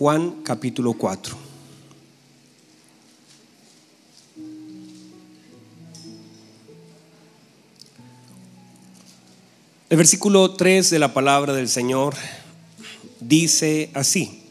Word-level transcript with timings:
Juan 0.00 0.36
capítulo 0.42 0.94
4. 0.94 1.36
El 9.90 9.96
versículo 9.98 10.54
3 10.54 10.88
de 10.88 10.98
la 10.98 11.12
palabra 11.12 11.52
del 11.52 11.68
Señor 11.68 12.14
dice 13.20 13.90
así. 13.92 14.42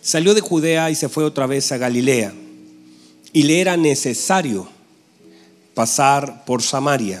Salió 0.00 0.34
de 0.34 0.40
Judea 0.40 0.88
y 0.92 0.94
se 0.94 1.08
fue 1.08 1.24
otra 1.24 1.48
vez 1.48 1.72
a 1.72 1.78
Galilea. 1.78 2.32
Y 3.32 3.42
le 3.42 3.60
era 3.60 3.76
necesario 3.76 4.68
pasar 5.74 6.44
por 6.44 6.62
Samaria. 6.62 7.20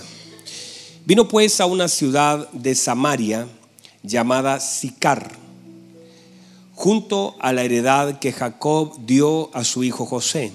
Vino 1.04 1.26
pues 1.26 1.60
a 1.60 1.66
una 1.66 1.88
ciudad 1.88 2.48
de 2.52 2.76
Samaria 2.76 3.48
llamada 4.04 4.60
Sicar, 4.60 5.47
junto 6.78 7.34
a 7.40 7.52
la 7.52 7.64
heredad 7.64 8.20
que 8.20 8.30
Jacob 8.30 9.04
dio 9.04 9.50
a 9.52 9.64
su 9.64 9.82
hijo 9.82 10.06
José. 10.06 10.52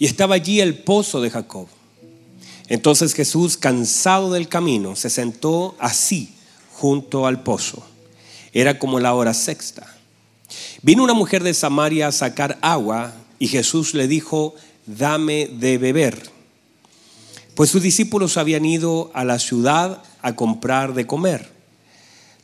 Y 0.00 0.06
estaba 0.06 0.34
allí 0.34 0.60
el 0.60 0.78
pozo 0.78 1.20
de 1.20 1.30
Jacob. 1.30 1.68
Entonces 2.66 3.14
Jesús, 3.14 3.56
cansado 3.56 4.32
del 4.32 4.48
camino, 4.48 4.96
se 4.96 5.10
sentó 5.10 5.76
así 5.78 6.34
junto 6.72 7.28
al 7.28 7.44
pozo. 7.44 7.86
Era 8.52 8.80
como 8.80 8.98
la 8.98 9.14
hora 9.14 9.32
sexta. 9.32 9.86
Vino 10.82 11.04
una 11.04 11.14
mujer 11.14 11.44
de 11.44 11.54
Samaria 11.54 12.08
a 12.08 12.12
sacar 12.12 12.58
agua 12.62 13.12
y 13.38 13.46
Jesús 13.46 13.94
le 13.94 14.08
dijo, 14.08 14.56
dame 14.86 15.46
de 15.46 15.78
beber. 15.78 16.32
Pues 17.54 17.70
sus 17.70 17.80
discípulos 17.80 18.36
habían 18.36 18.64
ido 18.64 19.08
a 19.14 19.24
la 19.24 19.38
ciudad 19.38 20.02
a 20.20 20.34
comprar 20.34 20.94
de 20.94 21.06
comer. 21.06 21.55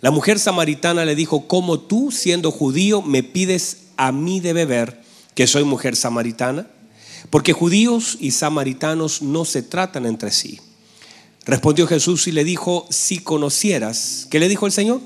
La 0.02 0.10
mujer 0.10 0.40
samaritana 0.40 1.04
le 1.04 1.14
dijo, 1.14 1.46
¿cómo 1.46 1.78
tú, 1.78 2.10
siendo 2.10 2.50
judío, 2.50 3.02
me 3.02 3.22
pides 3.22 3.84
a 3.96 4.10
mí 4.10 4.40
de 4.40 4.52
beber, 4.52 5.00
que 5.36 5.46
soy 5.46 5.62
mujer 5.62 5.94
samaritana? 5.94 6.66
Porque 7.30 7.52
judíos 7.52 8.16
y 8.18 8.32
samaritanos 8.32 9.22
no 9.22 9.44
se 9.44 9.62
tratan 9.62 10.04
entre 10.04 10.32
sí. 10.32 10.58
Respondió 11.44 11.86
Jesús 11.86 12.26
y 12.26 12.32
le 12.32 12.42
dijo, 12.42 12.84
si 12.90 13.20
conocieras, 13.20 14.26
¿qué 14.28 14.40
le 14.40 14.48
dijo 14.48 14.66
el 14.66 14.72
Señor? 14.72 15.00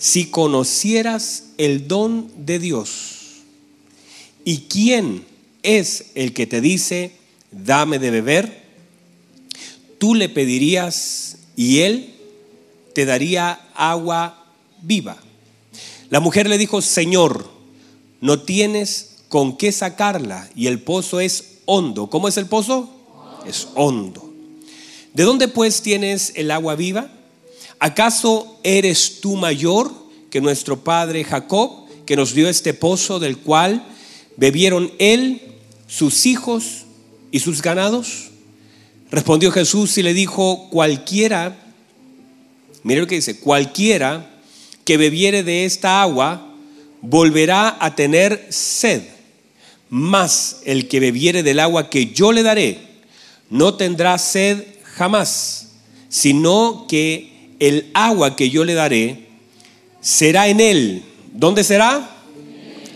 Si 0.00 0.26
conocieras 0.26 1.44
el 1.56 1.86
don 1.86 2.32
de 2.36 2.58
Dios 2.58 3.42
y 4.44 4.62
quién 4.62 5.24
es 5.62 6.06
el 6.16 6.32
que 6.32 6.48
te 6.48 6.60
dice, 6.60 7.12
dame 7.52 8.00
de 8.00 8.10
beber, 8.10 8.64
tú 9.98 10.16
le 10.16 10.28
pedirías 10.28 11.36
y 11.54 11.80
él 11.80 12.16
te 12.94 13.04
daría 13.04 13.60
agua 13.74 14.46
viva. 14.82 15.16
La 16.10 16.20
mujer 16.20 16.48
le 16.48 16.58
dijo, 16.58 16.82
Señor, 16.82 17.48
no 18.20 18.40
tienes 18.40 19.16
con 19.28 19.56
qué 19.56 19.72
sacarla 19.72 20.48
y 20.54 20.66
el 20.66 20.80
pozo 20.80 21.20
es 21.20 21.58
hondo. 21.66 22.08
¿Cómo 22.10 22.28
es 22.28 22.36
el 22.36 22.46
pozo? 22.46 22.90
Es 23.46 23.68
hondo. 23.74 24.32
¿De 25.14 25.22
dónde 25.22 25.48
pues 25.48 25.82
tienes 25.82 26.32
el 26.36 26.50
agua 26.50 26.74
viva? 26.74 27.10
¿Acaso 27.78 28.58
eres 28.62 29.20
tú 29.20 29.36
mayor 29.36 29.92
que 30.30 30.40
nuestro 30.40 30.84
padre 30.84 31.24
Jacob, 31.24 31.86
que 32.06 32.16
nos 32.16 32.34
dio 32.34 32.48
este 32.48 32.74
pozo 32.74 33.18
del 33.18 33.38
cual 33.38 33.86
bebieron 34.36 34.92
él, 34.98 35.40
sus 35.86 36.26
hijos 36.26 36.84
y 37.30 37.38
sus 37.40 37.62
ganados? 37.62 38.30
Respondió 39.10 39.50
Jesús 39.50 39.96
y 39.98 40.02
le 40.02 40.12
dijo, 40.12 40.68
cualquiera, 40.70 41.69
mire 42.82 43.00
lo 43.00 43.06
que 43.06 43.16
dice, 43.16 43.38
cualquiera 43.38 44.30
que 44.84 44.96
bebiere 44.96 45.42
de 45.42 45.64
esta 45.64 46.02
agua 46.02 46.46
volverá 47.02 47.76
a 47.80 47.94
tener 47.94 48.46
sed, 48.50 49.02
mas 49.88 50.60
el 50.64 50.88
que 50.88 51.00
bebiere 51.00 51.42
del 51.42 51.60
agua 51.60 51.90
que 51.90 52.06
yo 52.06 52.32
le 52.32 52.42
daré 52.42 52.78
no 53.48 53.74
tendrá 53.74 54.16
sed 54.18 54.64
jamás, 54.94 55.72
sino 56.08 56.86
que 56.88 57.54
el 57.58 57.90
agua 57.94 58.36
que 58.36 58.50
yo 58.50 58.64
le 58.64 58.74
daré 58.74 59.28
será 60.00 60.48
en 60.48 60.60
él. 60.60 61.02
¿Dónde 61.32 61.64
será? 61.64 62.16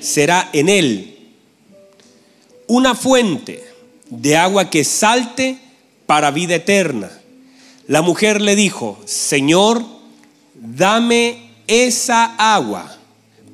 Será 0.01 0.49
en 0.53 0.69
él. 0.69 1.19
Una 2.67 2.95
fuente 2.95 3.63
de 4.09 4.37
agua 4.37 4.71
que 4.71 4.85
salte 4.85 5.59
para 6.07 6.31
vida 6.31 6.55
eterna. 6.55 7.11
La 7.87 8.01
mujer 8.01 8.41
le 8.41 8.57
dijo, 8.57 8.99
Señor, 9.05 9.85
dame 10.55 11.51
esa 11.67 12.35
agua 12.37 12.97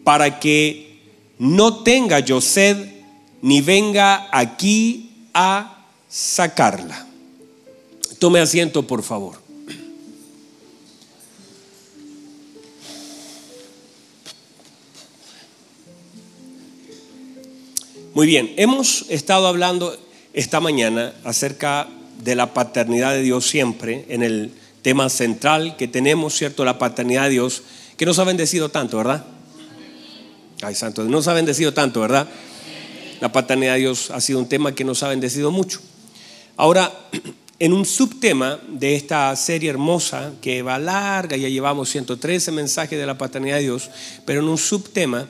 para 0.05 0.39
que 0.39 1.01
no 1.39 1.83
tenga 1.83 2.21
yo 2.21 2.41
sed 2.41 2.77
ni 3.43 3.61
venga 3.61 4.29
aquí 4.31 5.27
a 5.35 5.87
sacarla. 6.09 7.07
Tome 8.19 8.41
asiento, 8.41 8.87
por 8.87 9.03
favor. 9.03 9.41
Muy 18.15 18.27
bien, 18.27 18.53
hemos 18.57 19.07
estado 19.09 19.47
hablando 19.47 19.97
esta 20.35 20.61
mañana 20.61 21.15
acerca 21.25 21.89
de 22.23 22.35
la 22.35 22.53
paternidad 22.55 23.13
de 23.13 23.23
Dios 23.23 23.47
siempre, 23.47 24.05
en 24.09 24.23
el 24.23 24.53
tema 24.83 25.09
central 25.09 25.77
que 25.77 25.89
tenemos, 25.89 26.35
¿cierto? 26.35 26.65
La 26.65 26.79
paternidad 26.79 27.25
de 27.25 27.31
Dios, 27.31 27.63
que 27.97 28.07
nos 28.07 28.19
ha 28.19 28.25
bendecido 28.25 28.71
tanto, 28.71 28.97
¿verdad? 28.97 29.25
Ay, 30.63 30.75
santo, 30.75 31.05
nos 31.05 31.29
ha 31.29 31.33
bendecido 31.33 31.73
tanto, 31.73 32.01
¿verdad? 32.01 32.29
La 33.21 33.33
paternidad 33.33 33.75
de 33.75 33.81
Dios 33.81 34.11
ha 34.11 34.21
sido 34.21 34.39
un 34.39 34.49
tema 34.49 34.75
que 34.75 34.85
nos 34.85 35.03
ha 35.03 35.09
bendecido 35.09 35.51
mucho. 35.51 35.81
Ahora, 36.57 36.93
en 37.59 37.73
un 37.73 37.85
subtema 37.85 38.59
de 38.69 38.95
esta 38.95 39.35
serie 39.37 39.69
hermosa 39.69 40.33
que 40.41 40.63
va 40.63 40.79
larga, 40.79 41.37
ya 41.37 41.49
llevamos 41.49 41.91
113 41.91 42.53
mensajes 42.53 42.99
de 42.99 43.07
la 43.07 43.19
paternidad 43.19 43.57
de 43.57 43.63
Dios, 43.63 43.91
pero 44.25 44.41
en 44.41 44.49
un 44.49 44.59
subtema 44.59 45.29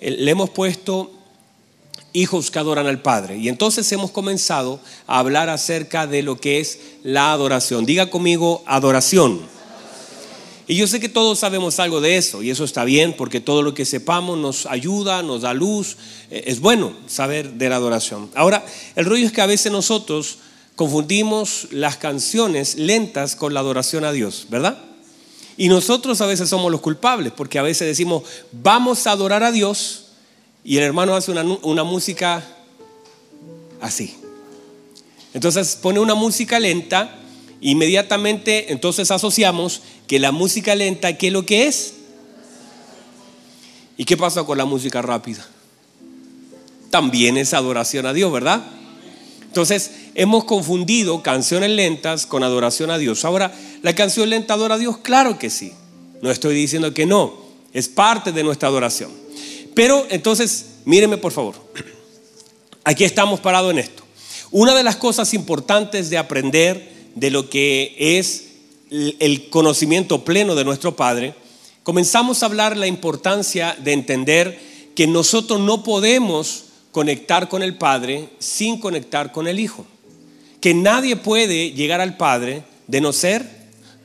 eh, 0.00 0.10
le 0.10 0.30
hemos 0.30 0.50
puesto 0.50 1.12
hijos 2.12 2.50
que 2.50 2.58
adoran 2.58 2.86
al 2.86 3.02
Padre. 3.02 3.36
Y 3.36 3.48
entonces 3.48 3.90
hemos 3.92 4.10
comenzado 4.10 4.80
a 5.06 5.18
hablar 5.18 5.48
acerca 5.48 6.06
de 6.06 6.22
lo 6.22 6.36
que 6.40 6.60
es 6.60 6.78
la 7.02 7.32
adoración. 7.32 7.84
Diga 7.84 8.10
conmigo 8.10 8.62
adoración. 8.66 9.40
Y 10.68 10.74
yo 10.74 10.88
sé 10.88 10.98
que 10.98 11.08
todos 11.08 11.38
sabemos 11.38 11.78
algo 11.78 12.00
de 12.00 12.16
eso, 12.16 12.42
y 12.42 12.50
eso 12.50 12.64
está 12.64 12.82
bien, 12.84 13.14
porque 13.16 13.40
todo 13.40 13.62
lo 13.62 13.72
que 13.72 13.84
sepamos 13.84 14.36
nos 14.36 14.66
ayuda, 14.66 15.22
nos 15.22 15.42
da 15.42 15.54
luz. 15.54 15.96
Eh, 16.28 16.44
es 16.48 16.58
bueno 16.58 16.92
saber 17.06 17.52
de 17.52 17.68
la 17.68 17.76
adoración. 17.76 18.30
Ahora, 18.34 18.66
el 18.96 19.04
rollo 19.04 19.26
es 19.26 19.32
que 19.32 19.42
a 19.42 19.46
veces 19.46 19.70
nosotros 19.70 20.38
confundimos 20.74 21.68
las 21.70 21.96
canciones 21.96 22.74
lentas 22.74 23.36
con 23.36 23.54
la 23.54 23.60
adoración 23.60 24.04
a 24.04 24.10
Dios, 24.10 24.46
¿verdad? 24.50 24.76
Y 25.56 25.68
nosotros 25.68 26.20
a 26.20 26.26
veces 26.26 26.48
somos 26.48 26.72
los 26.72 26.80
culpables, 26.80 27.32
porque 27.32 27.60
a 27.60 27.62
veces 27.62 27.86
decimos, 27.86 28.24
vamos 28.50 29.06
a 29.06 29.12
adorar 29.12 29.44
a 29.44 29.52
Dios, 29.52 30.05
y 30.66 30.78
el 30.78 30.82
hermano 30.82 31.14
hace 31.14 31.30
una, 31.30 31.42
una 31.62 31.84
música 31.84 32.44
así. 33.80 34.16
Entonces 35.32 35.78
pone 35.80 36.00
una 36.00 36.16
música 36.16 36.58
lenta, 36.58 37.20
inmediatamente 37.60 38.72
entonces 38.72 39.12
asociamos 39.12 39.82
que 40.08 40.18
la 40.18 40.32
música 40.32 40.74
lenta, 40.74 41.16
¿qué 41.16 41.28
es 41.28 41.32
lo 41.32 41.46
que 41.46 41.68
es? 41.68 41.94
¿Y 43.96 44.04
qué 44.04 44.16
pasa 44.16 44.42
con 44.42 44.58
la 44.58 44.64
música 44.64 45.00
rápida? 45.02 45.46
También 46.90 47.36
es 47.36 47.54
adoración 47.54 48.04
a 48.04 48.12
Dios, 48.12 48.32
¿verdad? 48.32 48.64
Entonces, 49.42 49.92
hemos 50.16 50.44
confundido 50.44 51.22
canciones 51.22 51.70
lentas 51.70 52.26
con 52.26 52.42
adoración 52.42 52.90
a 52.90 52.98
Dios. 52.98 53.24
Ahora, 53.24 53.54
¿la 53.82 53.94
canción 53.94 54.28
lenta 54.30 54.54
adora 54.54 54.74
a 54.74 54.78
Dios? 54.78 54.98
Claro 54.98 55.38
que 55.38 55.48
sí. 55.48 55.72
No 56.22 56.30
estoy 56.30 56.56
diciendo 56.56 56.92
que 56.92 57.06
no. 57.06 57.34
Es 57.72 57.88
parte 57.88 58.32
de 58.32 58.42
nuestra 58.42 58.68
adoración. 58.68 59.26
Pero 59.76 60.06
entonces, 60.08 60.78
míreme 60.86 61.18
por 61.18 61.32
favor. 61.32 61.54
Aquí 62.82 63.04
estamos 63.04 63.40
parados 63.40 63.70
en 63.72 63.78
esto. 63.78 64.04
Una 64.50 64.74
de 64.74 64.82
las 64.82 64.96
cosas 64.96 65.34
importantes 65.34 66.08
de 66.08 66.16
aprender 66.16 67.10
de 67.14 67.30
lo 67.30 67.50
que 67.50 67.94
es 67.98 68.44
el 68.88 69.50
conocimiento 69.50 70.24
pleno 70.24 70.54
de 70.54 70.64
nuestro 70.64 70.96
Padre, 70.96 71.34
comenzamos 71.82 72.42
a 72.42 72.46
hablar 72.46 72.74
la 72.74 72.86
importancia 72.86 73.76
de 73.78 73.92
entender 73.92 74.58
que 74.94 75.06
nosotros 75.06 75.60
no 75.60 75.82
podemos 75.82 76.64
conectar 76.90 77.50
con 77.50 77.62
el 77.62 77.76
Padre 77.76 78.30
sin 78.38 78.80
conectar 78.80 79.30
con 79.30 79.46
el 79.46 79.60
Hijo. 79.60 79.84
Que 80.62 80.72
nadie 80.72 81.16
puede 81.16 81.72
llegar 81.72 82.00
al 82.00 82.16
Padre 82.16 82.64
de 82.86 83.02
no 83.02 83.12
ser 83.12 83.46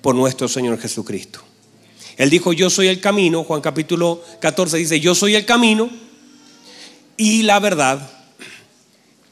por 0.01 0.15
nuestro 0.15 0.49
Señor 0.49 0.77
Jesucristo. 0.81 1.39
Él 2.17 2.29
dijo, 2.29 2.53
yo 2.53 2.69
soy 2.69 2.87
el 2.87 2.99
camino, 2.99 3.43
Juan 3.43 3.61
capítulo 3.61 4.23
14 4.39 4.77
dice, 4.77 4.99
yo 4.99 5.15
soy 5.15 5.35
el 5.35 5.45
camino 5.45 5.89
y 7.17 7.43
la 7.43 7.59
verdad 7.59 8.09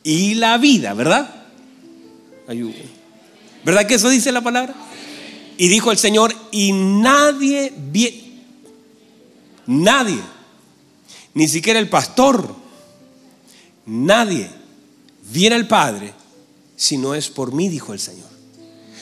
y 0.03 0.35
la 0.35 0.57
vida, 0.57 0.93
¿verdad? 0.93 1.29
¿Verdad 3.63 3.85
que 3.85 3.95
eso 3.95 4.09
dice 4.09 4.31
la 4.31 4.41
palabra? 4.41 4.73
Y 5.57 5.67
dijo 5.67 5.91
el 5.91 5.97
Señor, 5.97 6.33
y 6.51 6.71
nadie, 6.71 7.73
Nadie. 9.67 10.19
Ni 11.33 11.47
siquiera 11.47 11.79
el 11.79 11.89
pastor. 11.89 12.55
Nadie 13.85 14.49
viene 15.31 15.55
al 15.55 15.67
Padre 15.67 16.13
si 16.75 16.97
no 16.97 17.13
es 17.13 17.29
por 17.29 17.51
mí, 17.53 17.67
dijo 17.67 17.93
el 17.93 17.99
Señor. 17.99 18.28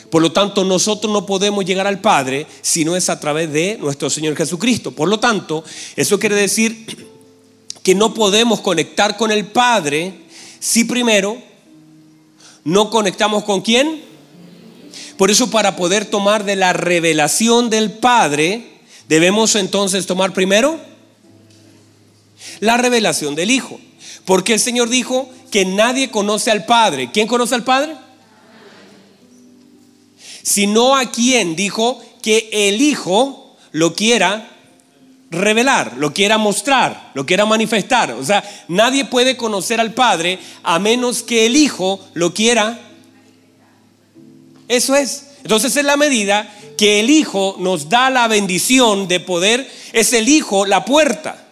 Por 0.09 0.21
lo 0.21 0.31
tanto, 0.31 0.63
nosotros 0.63 1.12
no 1.12 1.25
podemos 1.25 1.65
llegar 1.65 1.86
al 1.86 2.00
Padre 2.00 2.48
si 2.62 2.86
no 2.86 2.95
es 2.95 3.09
a 3.09 3.19
través 3.19 3.51
de 3.51 3.77
nuestro 3.80 4.09
Señor 4.09 4.36
Jesucristo. 4.36 4.92
Por 4.92 5.09
lo 5.09 5.19
tanto, 5.19 5.63
eso 5.95 6.18
quiere 6.19 6.36
decir 6.36 7.07
que 7.83 7.94
no 7.94 8.13
podemos 8.13 8.62
conectar 8.62 9.18
con 9.18 9.31
el 9.31 9.48
Padre 9.48 10.13
si 10.59 10.86
primero 10.86 11.38
no 12.63 12.89
conectamos 12.89 13.44
con 13.44 13.62
quién. 13.62 14.01
Por 15.18 15.30
eso 15.30 15.50
para 15.50 15.75
poder 15.75 16.06
tomar 16.06 16.45
de 16.45 16.56
la 16.56 16.74
revelación 16.74 17.69
del 17.69 17.92
Padre, 17.92 18.80
debemos 19.09 19.56
entonces 19.56 20.06
tomar 20.06 20.33
primero 20.33 20.80
la 22.59 22.77
revelación 22.77 23.36
del 23.36 23.51
Hijo. 23.51 23.80
Porque 24.24 24.54
el 24.54 24.59
Señor 24.59 24.89
dijo 24.89 25.30
que 25.51 25.65
nadie 25.65 26.12
conoce 26.12 26.51
al 26.51 26.65
Padre. 26.65 27.09
¿Quién 27.12 27.27
conoce 27.27 27.56
al 27.56 27.63
Padre? 27.63 27.95
Sino 30.47 30.95
a 30.95 31.11
quien 31.11 31.57
dijo 31.57 32.01
que 32.21 32.47
el 32.53 32.81
Hijo 32.81 33.57
lo 33.73 33.94
quiera 33.94 34.49
revelar, 35.29 35.97
lo 35.97 36.13
quiera 36.13 36.38
mostrar, 36.38 37.11
lo 37.15 37.25
quiera 37.25 37.45
manifestar. 37.45 38.11
O 38.11 38.23
sea, 38.23 38.41
nadie 38.69 39.03
puede 39.03 39.35
conocer 39.35 39.81
al 39.81 39.94
Padre 39.94 40.39
a 40.63 40.79
menos 40.79 41.21
que 41.21 41.47
el 41.47 41.57
Hijo 41.57 41.99
lo 42.13 42.33
quiera. 42.33 42.79
Eso 44.69 44.95
es. 44.95 45.31
Entonces 45.41 45.75
es 45.75 45.83
la 45.83 45.97
medida 45.97 46.49
que 46.77 47.01
el 47.01 47.09
Hijo 47.09 47.57
nos 47.59 47.89
da 47.89 48.09
la 48.09 48.29
bendición 48.29 49.09
de 49.09 49.19
poder, 49.19 49.69
es 49.91 50.13
el 50.13 50.29
Hijo 50.29 50.65
la 50.65 50.85
puerta. 50.85 51.46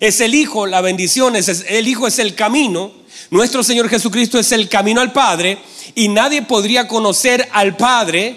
Es 0.00 0.20
el 0.20 0.34
Hijo 0.34 0.66
la 0.66 0.80
bendición, 0.80 1.36
es 1.36 1.64
el 1.68 1.88
Hijo 1.88 2.06
es 2.06 2.18
el 2.18 2.34
camino. 2.34 2.92
Nuestro 3.30 3.62
Señor 3.62 3.88
Jesucristo 3.88 4.38
es 4.38 4.52
el 4.52 4.68
camino 4.68 5.00
al 5.00 5.12
Padre 5.12 5.58
y 5.94 6.08
nadie 6.08 6.42
podría 6.42 6.86
conocer 6.86 7.48
al 7.52 7.76
Padre. 7.76 8.36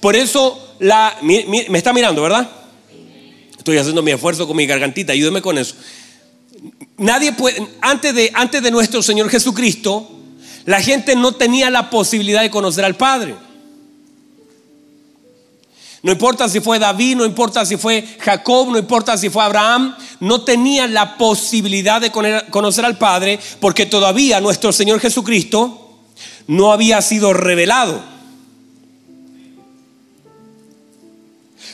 Por 0.00 0.16
eso 0.16 0.76
la, 0.78 1.16
me, 1.22 1.66
está 1.74 1.92
mirando, 1.92 2.22
¿verdad? 2.22 2.48
Estoy 3.56 3.78
haciendo 3.78 4.02
mi 4.02 4.12
esfuerzo 4.12 4.46
con 4.46 4.56
mi 4.56 4.66
gargantita, 4.66 5.12
ayúdeme 5.12 5.42
con 5.42 5.58
eso. 5.58 5.74
Nadie 6.96 7.32
puede, 7.32 7.66
antes 7.80 8.14
de, 8.14 8.30
antes 8.34 8.62
de 8.62 8.70
nuestro 8.70 9.02
Señor 9.02 9.28
Jesucristo, 9.28 10.08
la 10.64 10.80
gente 10.80 11.16
no 11.16 11.32
tenía 11.32 11.70
la 11.70 11.90
posibilidad 11.90 12.42
de 12.42 12.50
conocer 12.50 12.84
al 12.84 12.96
Padre. 12.96 13.34
No 16.02 16.12
importa 16.12 16.48
si 16.48 16.60
fue 16.60 16.78
David, 16.78 17.16
no 17.16 17.24
importa 17.24 17.66
si 17.66 17.76
fue 17.76 18.06
Jacob, 18.20 18.70
no 18.70 18.78
importa 18.78 19.18
si 19.18 19.30
fue 19.30 19.42
Abraham, 19.42 19.96
no 20.20 20.42
tenía 20.42 20.86
la 20.86 21.16
posibilidad 21.16 22.00
de 22.00 22.12
conocer 22.50 22.84
al 22.84 22.98
Padre 22.98 23.40
porque 23.60 23.86
todavía 23.86 24.40
nuestro 24.40 24.72
Señor 24.72 25.00
Jesucristo 25.00 25.96
no 26.46 26.72
había 26.72 27.02
sido 27.02 27.32
revelado. 27.32 28.00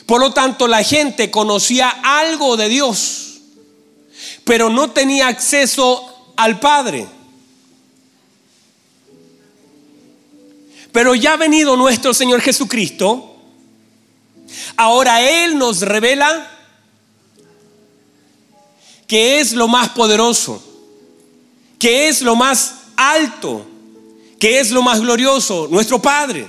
Por 0.05 0.21
lo 0.21 0.33
tanto, 0.33 0.67
la 0.67 0.83
gente 0.83 1.31
conocía 1.31 1.89
algo 1.89 2.57
de 2.57 2.69
Dios, 2.69 3.41
pero 4.43 4.69
no 4.69 4.91
tenía 4.91 5.27
acceso 5.27 6.33
al 6.35 6.59
Padre. 6.59 7.07
Pero 10.91 11.15
ya 11.15 11.33
ha 11.33 11.37
venido 11.37 11.75
nuestro 11.75 12.13
Señor 12.13 12.41
Jesucristo, 12.41 13.34
Ahora 14.75 15.21
Él 15.21 15.57
nos 15.57 15.81
revela 15.81 16.51
que 19.07 19.39
es 19.39 19.53
lo 19.53 19.67
más 19.67 19.89
poderoso, 19.89 20.63
que 21.79 22.07
es 22.07 22.21
lo 22.21 22.35
más 22.35 22.75
alto, 22.95 23.65
que 24.39 24.59
es 24.59 24.71
lo 24.71 24.81
más 24.81 24.99
glorioso, 24.99 25.67
nuestro 25.69 26.01
Padre. 26.01 26.47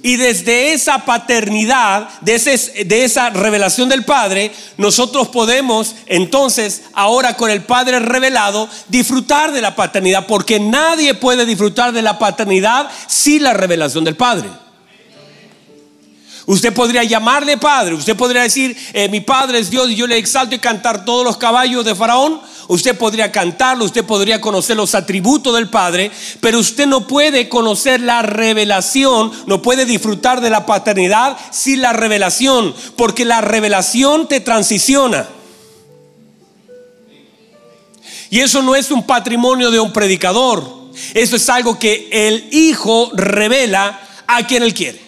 Y 0.00 0.16
desde 0.16 0.72
esa 0.72 1.04
paternidad, 1.04 2.08
de, 2.20 2.38
de, 2.86 3.04
esa 3.04 3.30
revelación 3.30 3.88
del 3.88 4.04
Padre, 4.04 4.52
nosotros 4.76 5.28
podemos 5.28 5.96
entonces, 6.06 6.82
ahora 6.92 7.36
con 7.36 7.50
el 7.50 7.64
Padre 7.64 7.98
revelado, 7.98 8.68
disfrutar 8.88 9.50
de 9.50 9.60
la 9.60 9.74
paternidad, 9.74 10.26
porque 10.26 10.60
nadie 10.60 11.14
puede 11.14 11.44
disfrutar 11.44 11.92
de 11.92 12.02
la 12.02 12.16
paternidad 12.18 12.88
sin 13.08 13.42
la 13.42 13.54
revelación 13.54 14.04
del 14.04 14.16
Padre. 14.16 14.48
Usted 16.48 16.72
podría 16.72 17.04
llamarle 17.04 17.58
padre, 17.58 17.92
usted 17.92 18.16
podría 18.16 18.40
decir, 18.40 18.74
eh, 18.94 19.10
mi 19.10 19.20
padre 19.20 19.58
es 19.58 19.68
Dios 19.68 19.90
y 19.90 19.96
yo 19.96 20.06
le 20.06 20.16
exalto 20.16 20.54
y 20.54 20.58
cantar 20.58 21.04
todos 21.04 21.22
los 21.22 21.36
caballos 21.36 21.84
de 21.84 21.94
Faraón. 21.94 22.40
Usted 22.68 22.96
podría 22.96 23.30
cantarlo, 23.30 23.84
usted 23.84 24.02
podría 24.02 24.40
conocer 24.40 24.74
los 24.74 24.94
atributos 24.94 25.54
del 25.54 25.68
Padre, 25.68 26.10
pero 26.40 26.58
usted 26.58 26.86
no 26.86 27.06
puede 27.06 27.50
conocer 27.50 28.00
la 28.00 28.22
revelación, 28.22 29.30
no 29.44 29.60
puede 29.60 29.84
disfrutar 29.84 30.40
de 30.40 30.48
la 30.48 30.64
paternidad 30.64 31.36
sin 31.50 31.82
la 31.82 31.92
revelación, 31.92 32.74
porque 32.96 33.26
la 33.26 33.42
revelación 33.42 34.26
te 34.26 34.40
transiciona. 34.40 35.28
Y 38.30 38.40
eso 38.40 38.62
no 38.62 38.74
es 38.74 38.90
un 38.90 39.06
patrimonio 39.06 39.70
de 39.70 39.80
un 39.80 39.92
predicador, 39.92 40.88
eso 41.12 41.36
es 41.36 41.46
algo 41.50 41.78
que 41.78 42.08
el 42.10 42.48
Hijo 42.52 43.10
revela 43.12 44.00
a 44.26 44.46
quien 44.46 44.62
Él 44.62 44.72
quiere. 44.72 45.07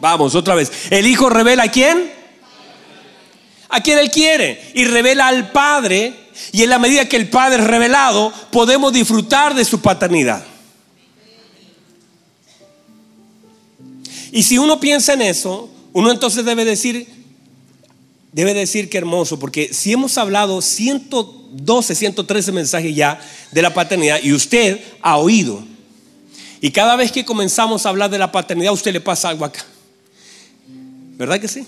Vamos, 0.00 0.34
otra 0.34 0.54
vez. 0.54 0.70
El 0.90 1.06
Hijo 1.06 1.28
revela 1.28 1.64
a 1.64 1.70
quién? 1.70 2.12
A 3.68 3.80
quien 3.80 3.98
Él 3.98 4.10
quiere. 4.10 4.72
Y 4.74 4.84
revela 4.84 5.26
al 5.26 5.50
Padre. 5.52 6.14
Y 6.52 6.62
en 6.62 6.70
la 6.70 6.78
medida 6.78 7.08
que 7.08 7.16
el 7.16 7.28
Padre 7.28 7.62
es 7.62 7.66
revelado, 7.66 8.32
podemos 8.50 8.92
disfrutar 8.92 9.54
de 9.54 9.64
su 9.64 9.80
paternidad. 9.80 10.44
Y 14.32 14.42
si 14.42 14.58
uno 14.58 14.78
piensa 14.78 15.14
en 15.14 15.22
eso, 15.22 15.70
uno 15.94 16.10
entonces 16.10 16.44
debe 16.44 16.66
decir, 16.66 17.08
debe 18.32 18.52
decir 18.52 18.90
que 18.90 18.98
hermoso, 18.98 19.38
porque 19.38 19.72
si 19.72 19.92
hemos 19.92 20.18
hablado 20.18 20.60
112, 20.60 21.94
113 21.94 22.52
mensajes 22.52 22.94
ya 22.94 23.18
de 23.50 23.62
la 23.62 23.72
paternidad 23.72 24.20
y 24.22 24.34
usted 24.34 24.78
ha 25.00 25.16
oído, 25.16 25.64
y 26.60 26.70
cada 26.70 26.96
vez 26.96 27.12
que 27.12 27.24
comenzamos 27.24 27.86
a 27.86 27.88
hablar 27.88 28.10
de 28.10 28.18
la 28.18 28.30
paternidad, 28.30 28.74
usted 28.74 28.92
le 28.92 29.00
pasa 29.00 29.28
algo 29.30 29.44
acá. 29.44 29.64
¿Verdad 31.16 31.40
que 31.40 31.48
sí? 31.48 31.66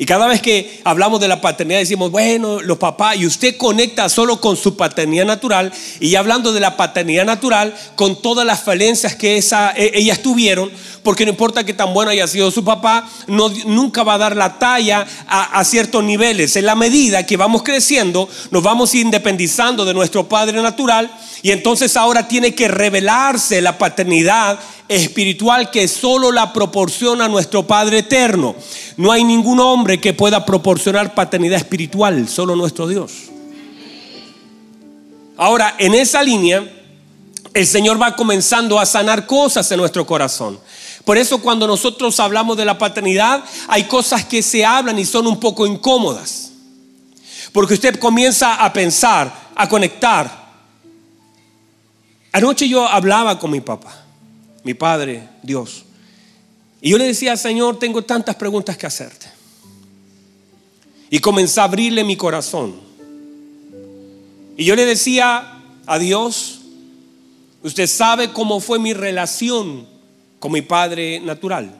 Y 0.00 0.06
cada 0.06 0.26
vez 0.26 0.40
que 0.40 0.80
hablamos 0.84 1.20
de 1.20 1.28
la 1.28 1.42
paternidad 1.42 1.78
decimos, 1.78 2.10
bueno, 2.10 2.62
los 2.62 2.78
papás, 2.78 3.18
y 3.18 3.26
usted 3.26 3.58
conecta 3.58 4.08
solo 4.08 4.40
con 4.40 4.56
su 4.56 4.74
paternidad 4.74 5.26
natural, 5.26 5.70
y 6.00 6.14
hablando 6.14 6.54
de 6.54 6.60
la 6.60 6.74
paternidad 6.74 7.26
natural, 7.26 7.74
con 7.96 8.22
todas 8.22 8.46
las 8.46 8.62
falencias 8.62 9.14
que 9.14 9.36
esa, 9.36 9.72
e, 9.76 9.90
ellas 9.92 10.20
tuvieron, 10.20 10.70
porque 11.02 11.26
no 11.26 11.32
importa 11.32 11.64
que 11.64 11.74
tan 11.74 11.92
bueno 11.92 12.10
haya 12.10 12.26
sido 12.26 12.50
su 12.50 12.64
papá, 12.64 13.06
no, 13.26 13.50
nunca 13.66 14.02
va 14.02 14.14
a 14.14 14.18
dar 14.18 14.36
la 14.36 14.58
talla 14.58 15.06
a, 15.28 15.60
a 15.60 15.64
ciertos 15.64 16.02
niveles. 16.02 16.56
En 16.56 16.64
la 16.64 16.76
medida 16.76 17.26
que 17.26 17.36
vamos 17.36 17.62
creciendo, 17.62 18.26
nos 18.50 18.62
vamos 18.62 18.94
independizando 18.94 19.84
de 19.84 19.92
nuestro 19.92 20.26
padre 20.26 20.62
natural, 20.62 21.10
y 21.42 21.50
entonces 21.50 21.94
ahora 21.98 22.26
tiene 22.26 22.54
que 22.54 22.68
revelarse 22.68 23.60
la 23.60 23.76
paternidad 23.76 24.58
espiritual 24.90 25.70
que 25.70 25.86
solo 25.86 26.32
la 26.32 26.52
proporciona 26.52 27.28
nuestro 27.28 27.66
Padre 27.66 27.98
eterno. 27.98 28.56
No 28.96 29.12
hay 29.12 29.22
ningún 29.22 29.60
hombre 29.60 29.89
que 29.98 30.12
pueda 30.12 30.44
proporcionar 30.44 31.14
paternidad 31.14 31.58
espiritual, 31.58 32.28
solo 32.28 32.54
nuestro 32.54 32.86
Dios. 32.86 33.12
Ahora, 35.36 35.74
en 35.78 35.94
esa 35.94 36.22
línea, 36.22 36.70
el 37.54 37.66
Señor 37.66 38.00
va 38.00 38.14
comenzando 38.14 38.78
a 38.78 38.86
sanar 38.86 39.26
cosas 39.26 39.70
en 39.72 39.78
nuestro 39.78 40.06
corazón. 40.06 40.60
Por 41.04 41.16
eso 41.16 41.40
cuando 41.40 41.66
nosotros 41.66 42.20
hablamos 42.20 42.56
de 42.56 42.66
la 42.66 42.76
paternidad, 42.78 43.42
hay 43.66 43.84
cosas 43.84 44.24
que 44.24 44.42
se 44.42 44.64
hablan 44.64 44.98
y 44.98 45.04
son 45.06 45.26
un 45.26 45.40
poco 45.40 45.66
incómodas. 45.66 46.52
Porque 47.52 47.74
usted 47.74 47.98
comienza 47.98 48.62
a 48.62 48.72
pensar, 48.72 49.50
a 49.56 49.68
conectar. 49.68 50.50
Anoche 52.32 52.68
yo 52.68 52.86
hablaba 52.86 53.38
con 53.38 53.50
mi 53.50 53.60
papá 53.60 54.00
mi 54.62 54.74
Padre, 54.74 55.28
Dios. 55.42 55.84
Y 56.80 56.90
yo 56.90 56.98
le 56.98 57.06
decía, 57.06 57.36
Señor, 57.36 57.78
tengo 57.78 58.02
tantas 58.02 58.36
preguntas 58.36 58.76
que 58.76 58.86
hacerte. 58.86 59.26
Y 61.10 61.18
comencé 61.18 61.60
a 61.60 61.64
abrirle 61.64 62.04
mi 62.04 62.16
corazón. 62.16 62.74
Y 64.56 64.64
yo 64.64 64.76
le 64.76 64.86
decía 64.86 65.60
a 65.86 65.98
Dios, 65.98 66.60
usted 67.62 67.86
sabe 67.86 68.32
cómo 68.32 68.60
fue 68.60 68.78
mi 68.78 68.94
relación 68.94 69.86
con 70.38 70.52
mi 70.52 70.62
Padre 70.62 71.20
natural. 71.20 71.76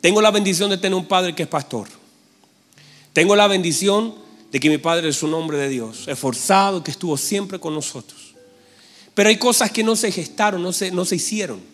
Tengo 0.00 0.20
la 0.22 0.30
bendición 0.30 0.70
de 0.70 0.78
tener 0.78 0.96
un 0.96 1.06
Padre 1.06 1.34
que 1.34 1.42
es 1.42 1.48
pastor. 1.48 1.88
Tengo 3.12 3.36
la 3.36 3.46
bendición 3.46 4.14
de 4.50 4.58
que 4.58 4.70
mi 4.70 4.78
Padre 4.78 5.08
es 5.10 5.22
un 5.22 5.34
hombre 5.34 5.58
de 5.58 5.68
Dios, 5.68 6.08
esforzado, 6.08 6.82
que 6.82 6.90
estuvo 6.90 7.16
siempre 7.16 7.58
con 7.58 7.74
nosotros. 7.74 8.34
Pero 9.14 9.28
hay 9.28 9.36
cosas 9.36 9.70
que 9.70 9.84
no 9.84 9.94
se 9.94 10.10
gestaron, 10.10 10.62
no 10.62 10.72
se, 10.72 10.90
no 10.90 11.04
se 11.04 11.16
hicieron 11.16 11.72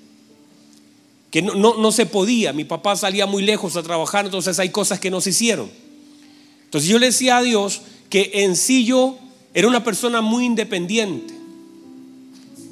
que 1.31 1.43
no, 1.43 1.77
no, 1.77 1.93
se 1.93 2.07
podía. 2.07 2.53
Mi 2.53 2.65
papá 2.65 2.97
salía 2.97 3.27
muy 3.27 3.43
lejos 3.43 3.77
a 3.77 3.83
trabajar, 3.83 4.25
entonces 4.25 4.59
hay 4.59 4.71
cosas 4.71 4.99
que 4.99 5.11
no 5.11 5.21
se 5.21 5.31
hicieron. 5.31 5.71
Entonces 6.69 6.91
yo 6.91 6.99
le 6.99 7.07
decía 7.07 7.39
a 7.39 7.43
Dios 7.43 7.81
que 8.11 8.31
en 8.45 8.55
sí 8.55 8.85
yo 8.85 9.19
era 9.55 9.67
una 9.69 9.83
persona 9.83 10.21
muy 10.21 10.45
independiente. 10.45 11.33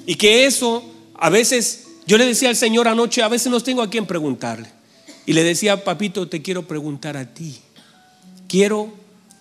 Y 0.04 0.16
que 0.16 0.44
eso, 0.44 0.84
a 1.14 1.30
veces, 1.30 1.86
yo 2.06 2.18
le 2.18 2.26
decía 2.26 2.50
al 2.50 2.56
Señor 2.56 2.88
anoche, 2.88 3.22
a 3.22 3.28
veces 3.28 3.50
no 3.50 3.58
tengo 3.60 3.80
a 3.80 3.88
quién 3.88 4.06
preguntarle. 4.06 4.70
Y 5.24 5.32
le 5.32 5.42
decía, 5.42 5.82
papito, 5.82 6.28
te 6.28 6.42
quiero 6.42 6.68
preguntar 6.68 7.16
a 7.16 7.32
ti. 7.32 7.56
Quiero, 8.48 8.92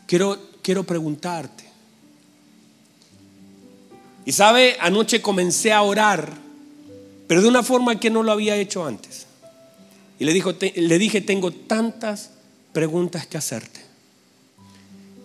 quiero, 0.07 0.39
quiero 0.61 0.85
preguntarte. 0.85 1.65
Y 4.25 4.31
sabe, 4.31 4.77
anoche 4.79 5.21
comencé 5.21 5.73
a 5.73 5.81
orar, 5.81 6.31
pero 7.27 7.41
de 7.41 7.49
una 7.49 7.61
forma 7.61 7.99
que 7.99 8.09
no 8.09 8.23
lo 8.23 8.31
había 8.31 8.55
hecho 8.55 8.85
antes. 8.85 9.27
Y 10.17 10.23
le, 10.23 10.33
dijo, 10.33 10.53
le 10.75 10.97
dije, 10.97 11.19
tengo 11.19 11.51
tantas 11.51 12.31
preguntas 12.71 13.27
que 13.27 13.37
hacerte. 13.37 13.84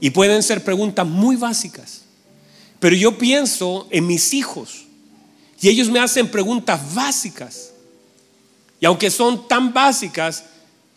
Y 0.01 0.11
pueden 0.11 0.43
ser 0.43 0.65
preguntas 0.65 1.07
muy 1.07 1.37
básicas. 1.37 2.03
Pero 2.79 2.97
yo 2.97 3.19
pienso 3.19 3.87
en 3.91 4.07
mis 4.07 4.33
hijos 4.33 4.87
y 5.61 5.69
ellos 5.69 5.91
me 5.91 6.01
hacen 6.01 6.29
preguntas 6.29 6.95
básicas. 6.95 7.73
Y 8.81 8.87
aunque 8.87 9.11
son 9.11 9.47
tan 9.47 9.75
básicas, 9.75 10.45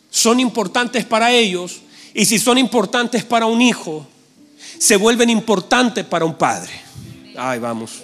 son 0.10 0.40
importantes 0.40 1.04
para 1.04 1.34
ellos. 1.34 1.82
Y 2.14 2.26
si 2.26 2.40
son 2.40 2.58
importantes 2.58 3.26
para 3.26 3.46
un 3.46 3.62
hijo, 3.62 4.08
se 4.80 4.96
vuelven 4.96 5.30
importantes 5.30 6.06
para 6.06 6.24
un 6.24 6.36
padre. 6.36 6.72
Ay, 7.36 7.60
vamos. 7.60 8.04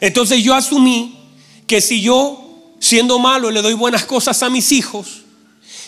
Entonces 0.00 0.42
yo 0.42 0.54
asumí 0.54 1.18
que 1.66 1.80
si 1.80 2.00
yo, 2.00 2.74
siendo 2.80 3.18
malo, 3.18 3.50
le 3.50 3.62
doy 3.62 3.74
buenas 3.74 4.04
cosas 4.04 4.42
a 4.42 4.50
mis 4.50 4.72
hijos, 4.72 5.22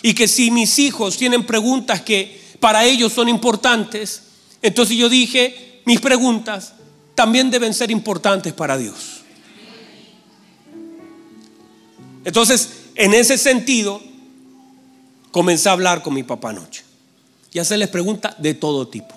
y 0.03 0.15
que 0.15 0.29
si 0.29 0.51
mis 0.51 0.79
hijos 0.79 1.17
tienen 1.17 1.45
preguntas 1.45 2.03
que 2.03 2.41
para 2.61 2.85
ellos 2.85 3.13
son 3.13 3.29
importantes, 3.29 4.23
entonces 4.63 4.97
yo 4.97 5.09
dije, 5.09 5.83
mis 5.85 6.01
preguntas 6.01 6.75
también 7.15 7.51
deben 7.51 7.75
ser 7.75 7.91
importantes 7.91 8.53
para 8.53 8.77
Dios. 8.77 9.23
Entonces, 12.25 12.71
en 12.95 13.15
ese 13.15 13.39
sentido, 13.39 14.03
comencé 15.31 15.69
a 15.69 15.73
hablar 15.73 16.03
con 16.03 16.15
mi 16.15 16.25
papá 16.25 16.51
anoche 16.51 16.85
y 17.53 17.59
hacerles 17.59 17.89
preguntas 17.89 18.35
de 18.39 18.55
todo 18.55 18.89
tipo. 18.89 19.15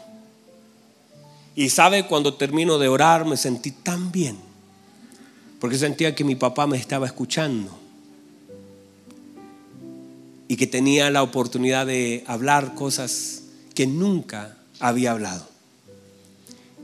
Y 1.55 1.69
sabe, 1.69 2.07
cuando 2.07 2.36
termino 2.36 2.77
de 2.77 2.88
orar 2.88 3.25
me 3.25 3.38
sentí 3.38 3.71
tan 3.71 4.12
bien, 4.12 4.38
porque 5.60 5.77
sentía 5.77 6.15
que 6.15 6.24
mi 6.24 6.36
papá 6.36 6.67
me 6.67 6.77
estaba 6.77 7.05
escuchando 7.05 7.80
y 10.51 10.58
que 10.58 10.67
tenía 10.67 11.10
la 11.12 11.24
oportunidad 11.24 11.86
de 11.86 12.25
hablar 12.27 12.75
cosas 12.75 13.43
que 13.74 13.88
nunca 13.88 14.58
había 14.81 15.12
hablado 15.12 15.48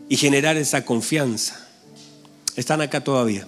y 0.07 0.15
generar 0.15 0.55
esa 0.55 0.85
confianza. 0.85 1.67
Están 2.55 2.79
acá 2.79 3.03
todavía. 3.03 3.45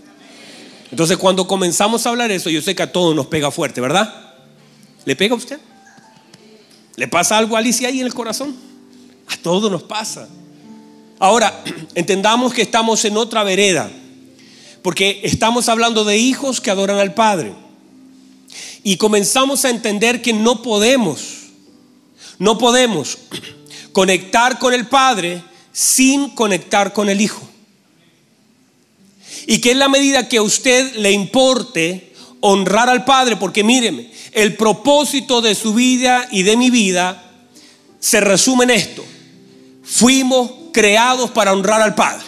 Entonces 0.92 1.16
cuando 1.16 1.48
comenzamos 1.48 2.06
a 2.06 2.10
hablar 2.10 2.32
eso, 2.32 2.50
yo 2.50 2.62
sé 2.62 2.76
que 2.76 2.84
a 2.84 2.92
todos 2.92 3.16
nos 3.16 3.28
pega 3.28 3.50
fuerte, 3.50 3.80
¿verdad? 3.80 4.36
¿Le 5.06 5.16
pega 5.16 5.36
a 5.36 5.38
usted? 5.38 5.58
¿Le 6.98 7.08
pasa 7.08 7.38
algo 7.38 7.56
a 7.56 7.60
Alicia 7.60 7.88
ahí 7.88 8.02
en 8.02 8.06
el 8.06 8.14
corazón? 8.14 8.54
A 9.30 9.38
todos 9.38 9.72
nos 9.72 9.84
pasa. 9.84 10.28
Ahora, 11.18 11.64
entendamos 11.96 12.54
que 12.54 12.64
estamos 12.64 13.06
en 13.06 13.16
otra 13.16 13.46
vereda, 13.46 13.90
porque 14.82 15.22
estamos 15.24 15.70
hablando 15.70 16.04
de 16.04 16.18
hijos 16.18 16.60
que 16.60 16.72
adoran 16.72 16.98
al 16.98 17.14
Padre. 17.14 17.69
Y 18.84 18.98
comenzamos 18.98 19.66
a 19.66 19.70
entender 19.70 20.22
que 20.22 20.34
no 20.34 20.62
podemos, 20.62 21.50
no 22.38 22.58
podemos 22.58 23.18
conectar 23.92 24.60
con 24.60 24.74
el 24.74 24.88
Padre 24.88 25.44
sin 25.72 26.30
conectar 26.30 26.94
con 26.94 27.10
el 27.10 27.22
Hijo. 27.22 27.42
Y 29.48 29.60
que 29.60 29.72
en 29.72 29.80
la 29.80 29.90
medida 29.90 30.30
que 30.30 30.38
a 30.38 30.42
usted 30.42 30.96
le 30.96 31.12
importe 31.12 32.14
honrar 32.42 32.90
al 32.90 33.06
Padre, 33.06 33.36
porque 33.36 33.64
míreme, 33.64 34.12
el 34.32 34.56
propósito 34.56 35.42
de 35.42 35.56
su 35.56 35.74
vida 35.74 36.28
y 36.32 36.44
de 36.44 36.56
mi 36.56 36.70
vida 36.70 37.24
se 38.00 38.22
resume 38.22 38.64
en 38.66 38.72
esto. 38.72 39.04
Fuimos 39.84 40.52
creados 40.72 41.32
para 41.32 41.52
honrar 41.52 41.82
al 41.82 41.96
Padre. 41.96 42.26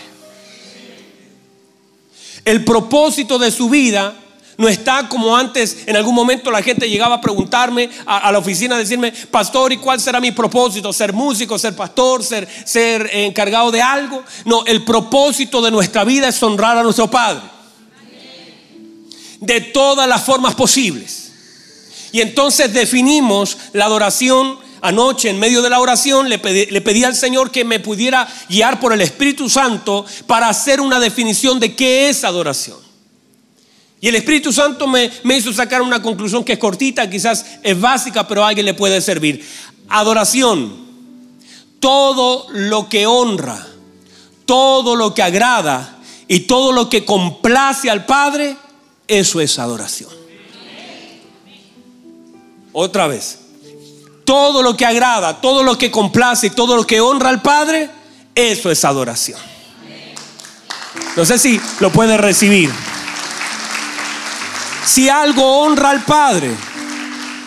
El 2.44 2.66
propósito 2.66 3.38
de 3.38 3.52
su 3.52 3.70
vida 3.70 4.21
no 4.62 4.70
está 4.70 5.10
como 5.10 5.36
antes, 5.36 5.80
en 5.88 5.96
algún 5.96 6.14
momento 6.14 6.52
la 6.52 6.62
gente 6.62 6.88
llegaba 6.88 7.16
a 7.16 7.22
preguntarme 7.22 7.90
a, 8.06 8.32
la 8.32 8.38
oficina, 8.38 8.76
a 8.76 8.78
decirme, 8.78 9.12
pastor, 9.32 9.74
¿y 9.74 9.78
cuál 9.78 10.00
será 10.00 10.22
mi 10.22 10.32
propósito? 10.32 10.94
¿Ser 10.94 11.14
músico, 11.14 11.58
ser 11.58 11.76
pastor, 11.76 12.24
ser, 12.24 12.48
ser 12.64 13.10
encargado 13.12 13.72
de 13.72 13.82
algo? 13.82 14.24
No, 14.46 14.64
el 14.68 14.84
propósito 14.84 15.64
de 15.64 15.72
nuestra 15.72 16.04
vida 16.04 16.28
es 16.28 16.44
honrar 16.44 16.78
a 16.78 16.84
nuestro 16.84 17.10
Padre. 17.10 17.42
De 19.40 19.62
todas 19.62 20.08
las 20.08 20.24
formas 20.24 20.54
posibles. 20.54 21.32
Y 22.12 22.22
entonces 22.22 22.72
definimos 22.72 23.58
la 23.74 23.86
adoración 23.86 24.60
anoche 24.82 25.32
en 25.32 25.40
medio 25.40 25.64
de 25.64 25.72
la 25.72 25.80
oración 25.80 26.30
le 26.30 26.38
pedí, 26.38 26.68
le 26.68 26.82
pedí, 26.82 27.04
al 27.04 27.16
Señor 27.16 27.50
que 27.50 27.66
me 27.66 27.80
pudiera 27.80 28.28
guiar 28.48 28.80
por 28.80 28.94
el 28.94 29.02
Espíritu 29.02 29.50
Santo 29.50 30.06
para 30.28 30.50
hacer 30.50 30.82
una 30.82 31.00
definición 31.00 31.60
de 31.60 31.76
qué 31.76 32.10
es 32.10 32.24
adoración. 32.24 32.91
Y 34.02 34.08
el 34.08 34.16
Espíritu 34.16 34.52
Santo 34.52 34.88
me, 34.88 35.12
hizo 35.38 35.54
sacar 35.54 35.84
una 35.84 36.02
conclusión 36.02 36.44
que 36.44 36.54
es 36.54 36.60
cortita, 36.60 37.08
quizás 37.08 37.46
es 37.62 37.80
básica, 37.80 38.28
pero 38.28 38.44
a 38.44 38.48
alguien 38.48 38.66
le 38.66 38.74
puede 38.74 39.00
servir. 39.00 39.48
Adoración. 39.90 40.90
Todo 41.80 42.48
lo 42.50 42.90
que 42.90 43.06
honra, 43.06 43.68
todo 44.46 44.96
lo 44.96 45.14
que 45.14 45.22
agrada 45.22 46.00
y 46.28 46.42
todo 46.42 46.72
lo 46.72 46.90
que 46.90 47.06
complace 47.06 47.92
al 47.92 48.06
Padre, 48.06 48.58
eso 49.08 49.40
es 49.40 49.60
adoración. 49.60 50.10
Otra 52.74 53.06
vez. 53.06 53.38
Todo 54.26 54.64
lo 54.64 54.76
que 54.78 54.86
agrada, 54.86 55.42
todo 55.42 55.62
lo 55.62 55.78
que 55.78 55.92
complace 55.92 56.48
y 56.48 56.52
todo 56.52 56.76
lo 56.76 56.88
que 56.88 57.02
honra 57.02 57.30
al 57.30 57.44
Padre, 57.44 57.90
eso 58.34 58.72
es 58.72 58.84
adoración. 58.84 59.40
No 61.16 61.24
sé 61.24 61.38
si 61.38 61.62
lo 61.80 61.92
puede 61.92 62.18
recibir. 62.18 62.72
Si 64.86 65.10
algo 65.10 65.62
honra 65.62 65.92
al 65.92 66.04
Padre, 66.04 66.56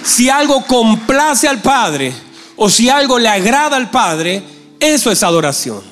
si 0.05 0.29
algo 0.29 0.65
complace 0.65 1.49
al 1.49 1.61
Padre 1.61 2.13
o 2.57 2.71
si 2.71 2.89
algo 2.89 3.19
le 3.19 3.29
agrada 3.29 3.77
al 3.77 3.91
Padre, 3.91 4.43
eso 4.79 5.11
es 5.11 5.23
adoración. 5.23 5.83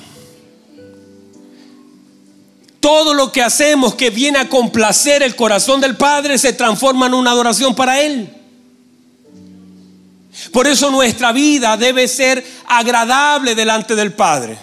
Todo 2.79 3.13
lo 3.13 3.31
que 3.31 3.41
hacemos 3.41 3.95
que 3.95 4.09
viene 4.09 4.39
a 4.39 4.49
complacer 4.49 5.23
el 5.23 5.35
corazón 5.35 5.81
del 5.81 5.95
Padre 5.95 6.37
se 6.37 6.53
transforma 6.53 7.07
en 7.07 7.13
una 7.13 7.31
adoración 7.31 7.73
para 7.75 8.01
Él. 8.01 8.29
Por 10.51 10.67
eso 10.67 10.91
nuestra 10.91 11.31
vida 11.31 11.77
debe 11.77 12.07
ser 12.07 12.45
agradable 12.67 13.55
delante 13.55 13.95
del 13.95 14.13
Padre. 14.13 14.57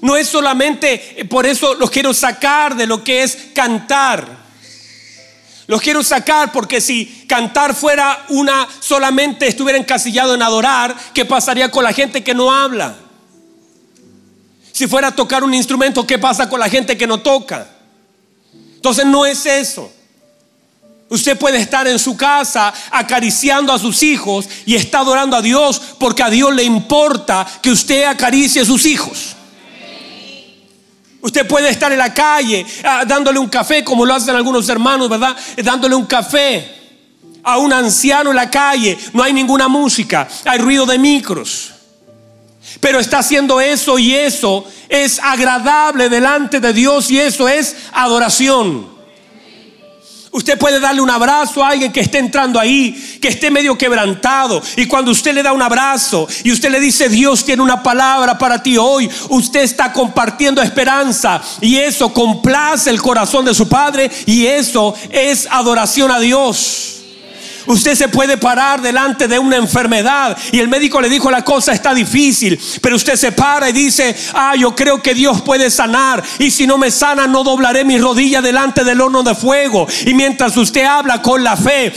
No 0.00 0.16
es 0.16 0.28
solamente, 0.28 1.26
por 1.28 1.44
eso 1.46 1.74
los 1.74 1.90
quiero 1.90 2.14
sacar 2.14 2.76
de 2.76 2.86
lo 2.86 3.02
que 3.02 3.22
es 3.22 3.36
cantar. 3.52 4.37
Los 5.68 5.82
quiero 5.82 6.02
sacar 6.02 6.50
porque 6.50 6.80
si 6.80 7.04
cantar 7.28 7.74
fuera 7.74 8.24
una 8.30 8.66
solamente 8.80 9.46
estuviera 9.46 9.78
encasillado 9.78 10.34
en 10.34 10.40
adorar, 10.40 10.96
¿qué 11.12 11.26
pasaría 11.26 11.70
con 11.70 11.84
la 11.84 11.92
gente 11.92 12.24
que 12.24 12.32
no 12.32 12.50
habla? 12.50 12.96
Si 14.72 14.86
fuera 14.86 15.08
a 15.08 15.14
tocar 15.14 15.44
un 15.44 15.52
instrumento, 15.52 16.06
¿qué 16.06 16.18
pasa 16.18 16.48
con 16.48 16.58
la 16.58 16.70
gente 16.70 16.96
que 16.96 17.06
no 17.06 17.20
toca? 17.20 17.68
Entonces 18.76 19.04
no 19.04 19.26
es 19.26 19.44
eso. 19.44 19.92
Usted 21.10 21.38
puede 21.38 21.58
estar 21.58 21.86
en 21.86 21.98
su 21.98 22.16
casa 22.16 22.72
acariciando 22.90 23.70
a 23.70 23.78
sus 23.78 24.02
hijos 24.02 24.48
y 24.64 24.74
está 24.74 25.00
adorando 25.00 25.36
a 25.36 25.42
Dios 25.42 25.82
porque 25.98 26.22
a 26.22 26.30
Dios 26.30 26.54
le 26.54 26.64
importa 26.64 27.46
que 27.60 27.70
usted 27.70 28.04
acaricie 28.04 28.62
a 28.62 28.64
sus 28.64 28.86
hijos. 28.86 29.36
Usted 31.20 31.46
puede 31.46 31.68
estar 31.68 31.90
en 31.90 31.98
la 31.98 32.14
calle 32.14 32.64
ah, 32.84 33.04
dándole 33.06 33.38
un 33.38 33.48
café, 33.48 33.82
como 33.82 34.06
lo 34.06 34.14
hacen 34.14 34.36
algunos 34.36 34.68
hermanos, 34.68 35.08
¿verdad? 35.08 35.36
Dándole 35.56 35.94
un 35.94 36.06
café 36.06 36.76
a 37.42 37.58
un 37.58 37.72
anciano 37.72 38.30
en 38.30 38.36
la 38.36 38.50
calle. 38.50 38.96
No 39.12 39.22
hay 39.22 39.32
ninguna 39.32 39.68
música, 39.68 40.28
hay 40.44 40.58
ruido 40.58 40.86
de 40.86 40.98
micros. 40.98 41.72
Pero 42.80 43.00
está 43.00 43.18
haciendo 43.18 43.60
eso 43.60 43.98
y 43.98 44.14
eso 44.14 44.64
es 44.88 45.18
agradable 45.20 46.08
delante 46.08 46.60
de 46.60 46.72
Dios 46.72 47.10
y 47.10 47.18
eso 47.18 47.48
es 47.48 47.76
adoración. 47.92 48.97
Usted 50.30 50.58
puede 50.58 50.78
darle 50.78 51.00
un 51.00 51.10
abrazo 51.10 51.64
a 51.64 51.70
alguien 51.70 51.90
que 51.90 52.00
esté 52.00 52.18
entrando 52.18 52.60
ahí, 52.60 53.18
que 53.20 53.28
esté 53.28 53.50
medio 53.50 53.78
quebrantado. 53.78 54.62
Y 54.76 54.86
cuando 54.86 55.10
usted 55.10 55.32
le 55.32 55.42
da 55.42 55.52
un 55.52 55.62
abrazo 55.62 56.28
y 56.44 56.52
usted 56.52 56.70
le 56.70 56.80
dice, 56.80 57.08
Dios 57.08 57.44
tiene 57.44 57.62
una 57.62 57.82
palabra 57.82 58.36
para 58.36 58.62
ti 58.62 58.76
hoy, 58.76 59.08
usted 59.30 59.60
está 59.60 59.92
compartiendo 59.92 60.60
esperanza. 60.60 61.40
Y 61.60 61.76
eso 61.76 62.12
complace 62.12 62.90
el 62.90 63.00
corazón 63.00 63.46
de 63.46 63.54
su 63.54 63.68
Padre 63.68 64.10
y 64.26 64.46
eso 64.46 64.94
es 65.10 65.48
adoración 65.50 66.10
a 66.10 66.20
Dios. 66.20 66.97
Usted 67.66 67.94
se 67.94 68.08
puede 68.08 68.36
parar 68.36 68.80
delante 68.80 69.28
de 69.28 69.38
una 69.38 69.56
enfermedad 69.56 70.36
y 70.52 70.58
el 70.58 70.68
médico 70.68 71.00
le 71.00 71.08
dijo 71.08 71.30
la 71.30 71.44
cosa 71.44 71.72
está 71.72 71.94
difícil, 71.94 72.58
pero 72.80 72.96
usted 72.96 73.16
se 73.16 73.32
para 73.32 73.68
y 73.68 73.72
dice, 73.72 74.16
ah, 74.34 74.54
yo 74.56 74.74
creo 74.74 75.02
que 75.02 75.14
Dios 75.14 75.42
puede 75.42 75.70
sanar 75.70 76.22
y 76.38 76.50
si 76.50 76.66
no 76.66 76.78
me 76.78 76.90
sana 76.90 77.26
no 77.26 77.44
doblaré 77.44 77.84
mi 77.84 77.98
rodilla 77.98 78.40
delante 78.40 78.84
del 78.84 79.00
horno 79.00 79.22
de 79.22 79.34
fuego. 79.34 79.86
Y 80.06 80.14
mientras 80.14 80.56
usted 80.56 80.84
habla 80.84 81.22
con 81.22 81.44
la 81.44 81.56
fe, 81.56 81.92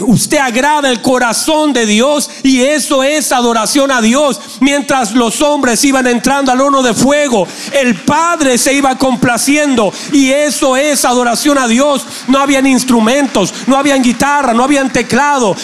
usted 0.00 0.38
agrada 0.38 0.90
el 0.90 1.02
corazón 1.02 1.72
de 1.72 1.86
Dios 1.86 2.30
y 2.42 2.60
eso 2.60 3.02
es 3.02 3.32
adoración 3.32 3.90
a 3.90 4.00
Dios. 4.00 4.40
Mientras 4.60 5.12
los 5.12 5.40
hombres 5.40 5.84
iban 5.84 6.06
entrando 6.06 6.52
al 6.52 6.60
horno 6.60 6.82
de 6.82 6.94
fuego, 6.94 7.46
el 7.72 7.94
Padre 7.96 8.58
se 8.58 8.72
iba 8.72 8.96
complaciendo 8.96 9.92
y 10.12 10.30
eso 10.30 10.76
es 10.76 11.04
adoración 11.04 11.58
a 11.58 11.68
Dios. 11.68 12.06
No 12.28 12.38
habían 12.38 12.66
instrumentos, 12.66 13.52
no 13.66 13.76
habían 13.76 14.02
guitarra, 14.02 14.54
no 14.54 14.64
habían 14.64 14.90
teclado, 14.90 15.07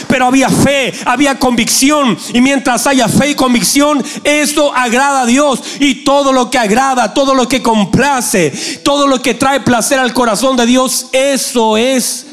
pero 0.09 0.27
había 0.27 0.49
fe, 0.49 0.93
había 1.05 1.39
convicción. 1.39 2.17
Y 2.33 2.41
mientras 2.41 2.87
haya 2.87 3.09
fe 3.09 3.31
y 3.31 3.35
convicción, 3.35 4.03
eso 4.25 4.75
agrada 4.75 5.23
a 5.23 5.27
Dios. 5.27 5.63
Y 5.81 6.05
todo 6.05 6.33
lo 6.33 6.51
que 6.51 6.59
agrada, 6.59 7.15
todo 7.15 7.35
lo 7.35 7.49
que 7.49 7.63
complace, 7.63 8.51
todo 8.83 9.07
lo 9.07 9.21
que 9.21 9.35
trae 9.35 9.61
placer 9.61 9.99
al 9.99 10.13
corazón 10.13 10.57
de 10.57 10.67
Dios, 10.67 11.07
eso 11.13 11.77
es. 11.77 12.27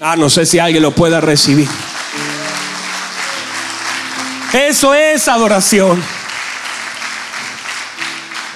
Ah, 0.00 0.16
no 0.16 0.28
sé 0.28 0.46
si 0.46 0.58
alguien 0.58 0.82
lo 0.82 0.92
pueda 0.92 1.20
recibir. 1.20 1.68
Eso 4.52 4.94
es 4.94 5.28
adoración. 5.28 6.21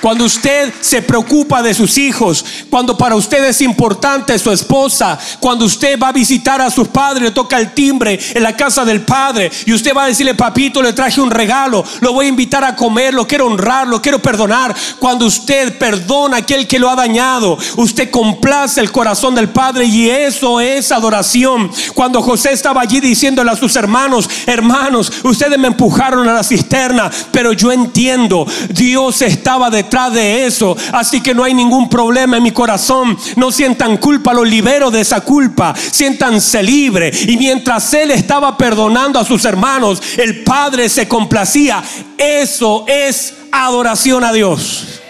Cuando 0.07 0.27
usted 0.27 0.73
se 0.81 1.03
preocupa 1.03 1.65
de 1.65 1.75
sus 1.75 1.99
hijos, 1.99 2.45
cuando 2.71 2.97
para 2.97 3.17
usted 3.17 3.45
es 3.45 3.61
importante 3.61 4.39
su 4.39 4.53
esposa, 4.53 5.19
cuando 5.41 5.65
usted 5.65 5.99
va 6.01 6.11
a 6.11 6.13
visitar 6.13 6.61
a 6.61 6.71
sus 6.71 6.87
padres, 6.87 7.25
le 7.25 7.31
toca 7.33 7.59
el 7.59 7.75
timbre 7.75 8.17
en 8.33 8.45
la 8.45 8.57
casa 8.57 8.85
del 8.85 9.01
padre 9.01 9.51
y 9.65 9.73
usted 9.73 9.93
va 9.93 10.05
a 10.05 10.07
decirle, 10.07 10.37
papito, 10.37 10.81
le 10.81 10.93
traje 10.93 11.21
un 11.21 11.33
regalo, 11.33 11.85
lo 11.99 12.13
voy 12.13 12.27
a 12.27 12.29
invitar 12.29 12.63
a 12.63 12.77
comer, 12.77 13.15
lo 13.15 13.27
quiero 13.27 13.49
honrar, 13.49 13.89
lo 13.89 14.01
quiero 14.01 14.23
perdonar. 14.23 14.77
Cuando 15.01 15.27
usted 15.27 15.77
perdona 15.77 16.37
a 16.37 16.39
aquel 16.39 16.69
que 16.69 16.79
lo 16.79 16.89
ha 16.89 16.95
dañado, 16.95 17.59
usted 17.75 18.09
complace 18.09 18.81
el 18.81 18.93
corazón 18.93 19.35
del 19.35 19.49
padre 19.49 19.87
y 19.87 20.09
eso 20.09 20.61
es 20.61 20.93
adoración. 20.93 21.69
Cuando 21.95 22.23
José 22.23 22.53
estaba 22.53 22.83
allí 22.83 23.01
diciéndole 23.01 23.51
a 23.51 23.57
sus 23.57 23.75
hermanos, 23.75 24.31
hermanos, 24.47 25.11
ustedes 25.25 25.59
me 25.59 25.67
empujaron 25.67 26.29
a 26.29 26.33
la 26.33 26.45
cisterna, 26.45 27.11
pero 27.33 27.53
yo 27.53 27.73
entiendo, 27.73 28.47
Dios 28.69 29.21
estaba 29.23 29.69
de 29.69 29.96
de 29.97 30.47
eso. 30.47 30.77
Así 30.93 31.23
que 31.23 31.35
no 31.35 31.43
hay 31.43 31.55
ningún 31.55 31.89
problema 31.89 32.37
en 32.37 32.43
mi 32.43 32.53
corazón. 32.53 33.17
No 33.37 33.51
sientan 33.51 33.97
culpa, 33.97 34.35
los 34.35 34.49
libero 34.49 34.91
de 34.91 35.01
esa 35.01 35.23
culpa. 35.23 35.75
Siéntanse 35.75 36.63
libre. 36.63 37.11
Y 37.27 37.37
mientras 37.37 37.93
él 37.95 38.11
estaba 38.11 38.57
perdonando 38.57 39.19
a 39.19 39.25
sus 39.25 39.45
hermanos, 39.45 40.03
el 40.19 40.45
Padre 40.45 40.89
se 40.89 41.09
complacía. 41.09 41.83
Eso 42.19 42.85
es 42.87 43.35
adoración 43.51 44.23
a 44.23 44.33
Dios. 44.33 45.01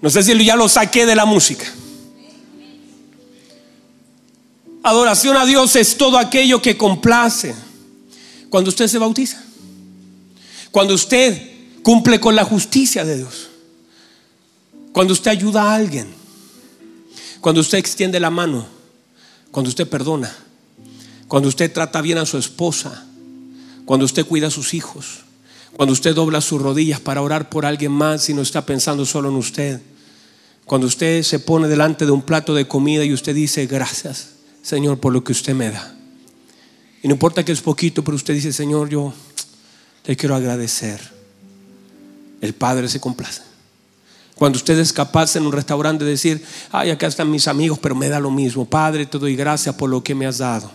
No 0.00 0.10
sé 0.10 0.22
si 0.24 0.44
ya 0.44 0.56
lo 0.56 0.68
saqué 0.68 1.06
de 1.06 1.14
la 1.14 1.24
música. 1.24 1.64
Adoración 4.82 5.36
a 5.36 5.46
Dios 5.46 5.76
es 5.76 5.96
todo 5.96 6.18
aquello 6.18 6.60
que 6.60 6.76
complace 6.76 7.54
cuando 8.50 8.70
usted 8.70 8.88
se 8.88 8.98
bautiza. 8.98 9.40
Cuando 10.72 10.94
usted 10.94 11.40
cumple 11.82 12.18
con 12.18 12.34
la 12.34 12.44
justicia 12.44 13.04
de 13.04 13.18
Dios. 13.18 13.50
Cuando 14.92 15.12
usted 15.12 15.30
ayuda 15.30 15.62
a 15.62 15.74
alguien. 15.74 16.08
Cuando 17.40 17.60
usted 17.60 17.78
extiende 17.78 18.18
la 18.18 18.30
mano. 18.30 18.66
Cuando 19.50 19.68
usted 19.68 19.88
perdona. 19.88 20.34
Cuando 21.28 21.48
usted 21.48 21.72
trata 21.72 22.00
bien 22.00 22.18
a 22.18 22.26
su 22.26 22.38
esposa. 22.38 23.06
Cuando 23.84 24.06
usted 24.06 24.26
cuida 24.26 24.48
a 24.48 24.50
sus 24.50 24.74
hijos. 24.74 25.20
Cuando 25.76 25.92
usted 25.92 26.14
dobla 26.14 26.40
sus 26.40 26.60
rodillas 26.60 27.00
para 27.00 27.22
orar 27.22 27.48
por 27.50 27.66
alguien 27.66 27.92
más 27.92 28.28
y 28.28 28.34
no 28.34 28.42
está 28.42 28.66
pensando 28.66 29.04
solo 29.06 29.28
en 29.28 29.36
usted. 29.36 29.80
Cuando 30.64 30.86
usted 30.86 31.22
se 31.22 31.38
pone 31.38 31.68
delante 31.68 32.06
de 32.06 32.12
un 32.12 32.22
plato 32.22 32.54
de 32.54 32.66
comida 32.66 33.04
y 33.04 33.12
usted 33.12 33.34
dice, 33.34 33.66
gracias 33.66 34.32
Señor 34.62 35.00
por 35.00 35.12
lo 35.12 35.24
que 35.24 35.32
usted 35.32 35.54
me 35.54 35.70
da. 35.70 35.94
Y 37.02 37.08
no 37.08 37.14
importa 37.14 37.44
que 37.44 37.52
es 37.52 37.60
poquito, 37.60 38.04
pero 38.04 38.14
usted 38.14 38.32
dice, 38.32 38.52
Señor, 38.52 38.88
yo 38.88 39.12
te 40.02 40.16
quiero 40.16 40.34
agradecer. 40.34 41.00
El 42.40 42.54
Padre 42.54 42.88
se 42.88 43.00
complace. 43.00 43.42
Cuando 44.34 44.56
usted 44.56 44.78
es 44.78 44.92
capaz 44.92 45.36
en 45.36 45.46
un 45.46 45.52
restaurante 45.52 46.04
de 46.04 46.10
decir, 46.10 46.42
ay, 46.72 46.90
acá 46.90 47.06
están 47.06 47.30
mis 47.30 47.46
amigos, 47.46 47.78
pero 47.78 47.94
me 47.94 48.08
da 48.08 48.18
lo 48.18 48.30
mismo. 48.30 48.64
Padre, 48.64 49.06
te 49.06 49.18
doy 49.18 49.36
gracias 49.36 49.74
por 49.74 49.88
lo 49.88 50.02
que 50.02 50.14
me 50.14 50.26
has 50.26 50.38
dado. 50.38 50.70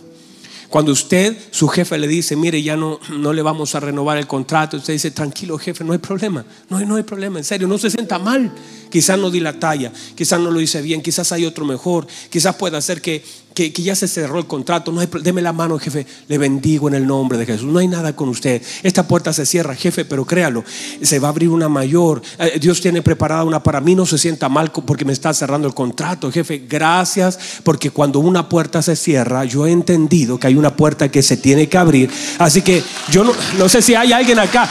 Cuando 0.68 0.92
usted, 0.92 1.36
su 1.50 1.66
jefe 1.68 1.96
le 1.96 2.06
dice, 2.06 2.36
mire, 2.36 2.62
ya 2.62 2.76
no, 2.76 3.00
no 3.10 3.32
le 3.32 3.40
vamos 3.40 3.74
a 3.74 3.80
renovar 3.80 4.18
el 4.18 4.26
contrato, 4.26 4.76
usted 4.76 4.92
dice, 4.92 5.10
tranquilo 5.10 5.56
jefe, 5.56 5.82
no 5.82 5.94
hay 5.94 5.98
problema, 5.98 6.44
no, 6.68 6.78
no 6.80 6.96
hay 6.96 7.04
problema, 7.04 7.38
en 7.38 7.44
serio, 7.44 7.66
no 7.66 7.78
se 7.78 7.88
sienta 7.88 8.18
mal. 8.18 8.52
Quizás 8.90 9.18
no 9.18 9.30
di 9.30 9.40
la 9.40 9.58
talla, 9.58 9.92
quizás 10.14 10.38
no 10.38 10.50
lo 10.50 10.60
hice 10.60 10.82
bien, 10.82 11.00
quizás 11.00 11.32
hay 11.32 11.46
otro 11.46 11.64
mejor, 11.64 12.06
quizás 12.28 12.54
pueda 12.56 12.82
ser 12.82 13.00
que 13.00 13.24
que, 13.58 13.82
ya 13.82 13.96
se 13.96 14.06
cerró 14.06 14.38
el 14.38 14.46
contrato, 14.46 14.92
no 14.92 15.00
hay, 15.00 15.08
deme 15.22 15.42
la 15.42 15.52
mano, 15.52 15.78
jefe, 15.78 16.06
le 16.28 16.38
bendigo 16.38 16.86
en 16.86 16.94
el 16.94 17.06
nombre 17.06 17.36
de 17.36 17.44
Jesús. 17.44 17.66
No 17.66 17.80
hay 17.80 17.88
nada 17.88 18.14
con 18.14 18.28
usted. 18.28 18.62
Esta 18.84 19.08
puerta 19.08 19.32
se 19.32 19.44
cierra, 19.44 19.74
jefe, 19.74 20.04
pero 20.04 20.24
créalo, 20.24 20.64
se 21.02 21.18
va 21.18 21.28
a 21.28 21.30
abrir 21.30 21.48
una 21.48 21.68
mayor. 21.68 22.22
Eh, 22.38 22.58
Dios 22.60 22.80
tiene 22.80 23.02
preparada 23.02 23.42
una 23.42 23.60
para 23.60 23.80
mí, 23.80 23.96
no 23.96 24.06
se 24.06 24.16
sienta 24.16 24.48
mal 24.48 24.70
porque 24.70 25.04
me 25.04 25.12
está 25.12 25.34
cerrando 25.34 25.66
el 25.66 25.74
contrato, 25.74 26.30
jefe. 26.30 26.66
Gracias, 26.68 27.38
porque 27.64 27.90
cuando 27.90 28.20
una 28.20 28.48
puerta 28.48 28.80
se 28.80 28.94
cierra, 28.94 29.44
yo 29.44 29.66
he 29.66 29.72
entendido 29.72 30.38
que 30.38 30.46
hay 30.46 30.54
una 30.54 30.76
puerta 30.76 31.10
que 31.10 31.22
se 31.22 31.36
tiene 31.36 31.68
que 31.68 31.78
abrir. 31.78 32.10
Así 32.38 32.62
que 32.62 32.82
yo 33.10 33.24
no, 33.24 33.32
no 33.58 33.68
sé 33.68 33.82
si 33.82 33.94
hay 33.94 34.12
alguien 34.12 34.38
acá. 34.38 34.68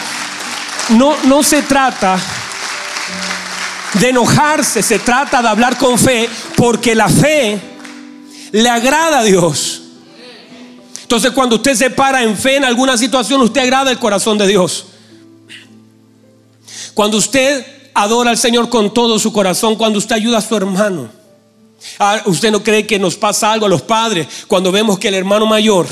No, 0.92 1.14
no 1.26 1.44
se 1.44 1.62
trata 1.64 2.18
de 4.00 4.10
enojarse, 4.10 4.82
se 4.82 5.00
trata 5.00 5.42
de 5.42 5.50
hablar 5.50 5.78
con 5.78 5.98
fe, 5.98 6.30
porque 6.56 6.96
la 6.96 7.10
fe 7.10 7.77
le 8.52 8.70
agrada 8.70 9.20
a 9.20 9.24
Dios. 9.24 9.82
Entonces 11.02 11.32
cuando 11.32 11.56
usted 11.56 11.76
se 11.76 11.90
para 11.90 12.24
en 12.24 12.38
fe 12.38 12.58
en 12.58 12.66
alguna 12.66 12.98
situación, 12.98 13.42
usted 13.42 13.62
agrada 13.62 13.92
el 13.92 14.00
corazón 14.00 14.38
de 14.38 14.48
Dios. 14.48 14.88
Cuando 16.94 17.18
usted 17.18 17.66
adora 17.94 18.32
al 18.32 18.38
Señor 18.38 18.70
con 18.70 18.94
todo 18.94 19.18
su 19.18 19.32
corazón, 19.34 19.76
cuando 19.76 20.00
usted 20.00 20.16
ayuda 20.16 20.38
a 20.38 20.42
su 20.42 20.56
hermano. 20.56 21.10
Ah, 22.00 22.22
usted 22.26 22.52
no 22.52 22.64
cree 22.64 22.86
que 22.86 23.00
nos 23.00 23.16
pasa 23.16 23.52
algo 23.52 23.66
a 23.66 23.70
los 23.70 23.82
padres 23.82 24.28
cuando 24.48 24.72
vemos 24.72 25.00
que 25.00 25.08
el 25.08 25.14
hermano 25.14 25.46
mayor 25.46 25.88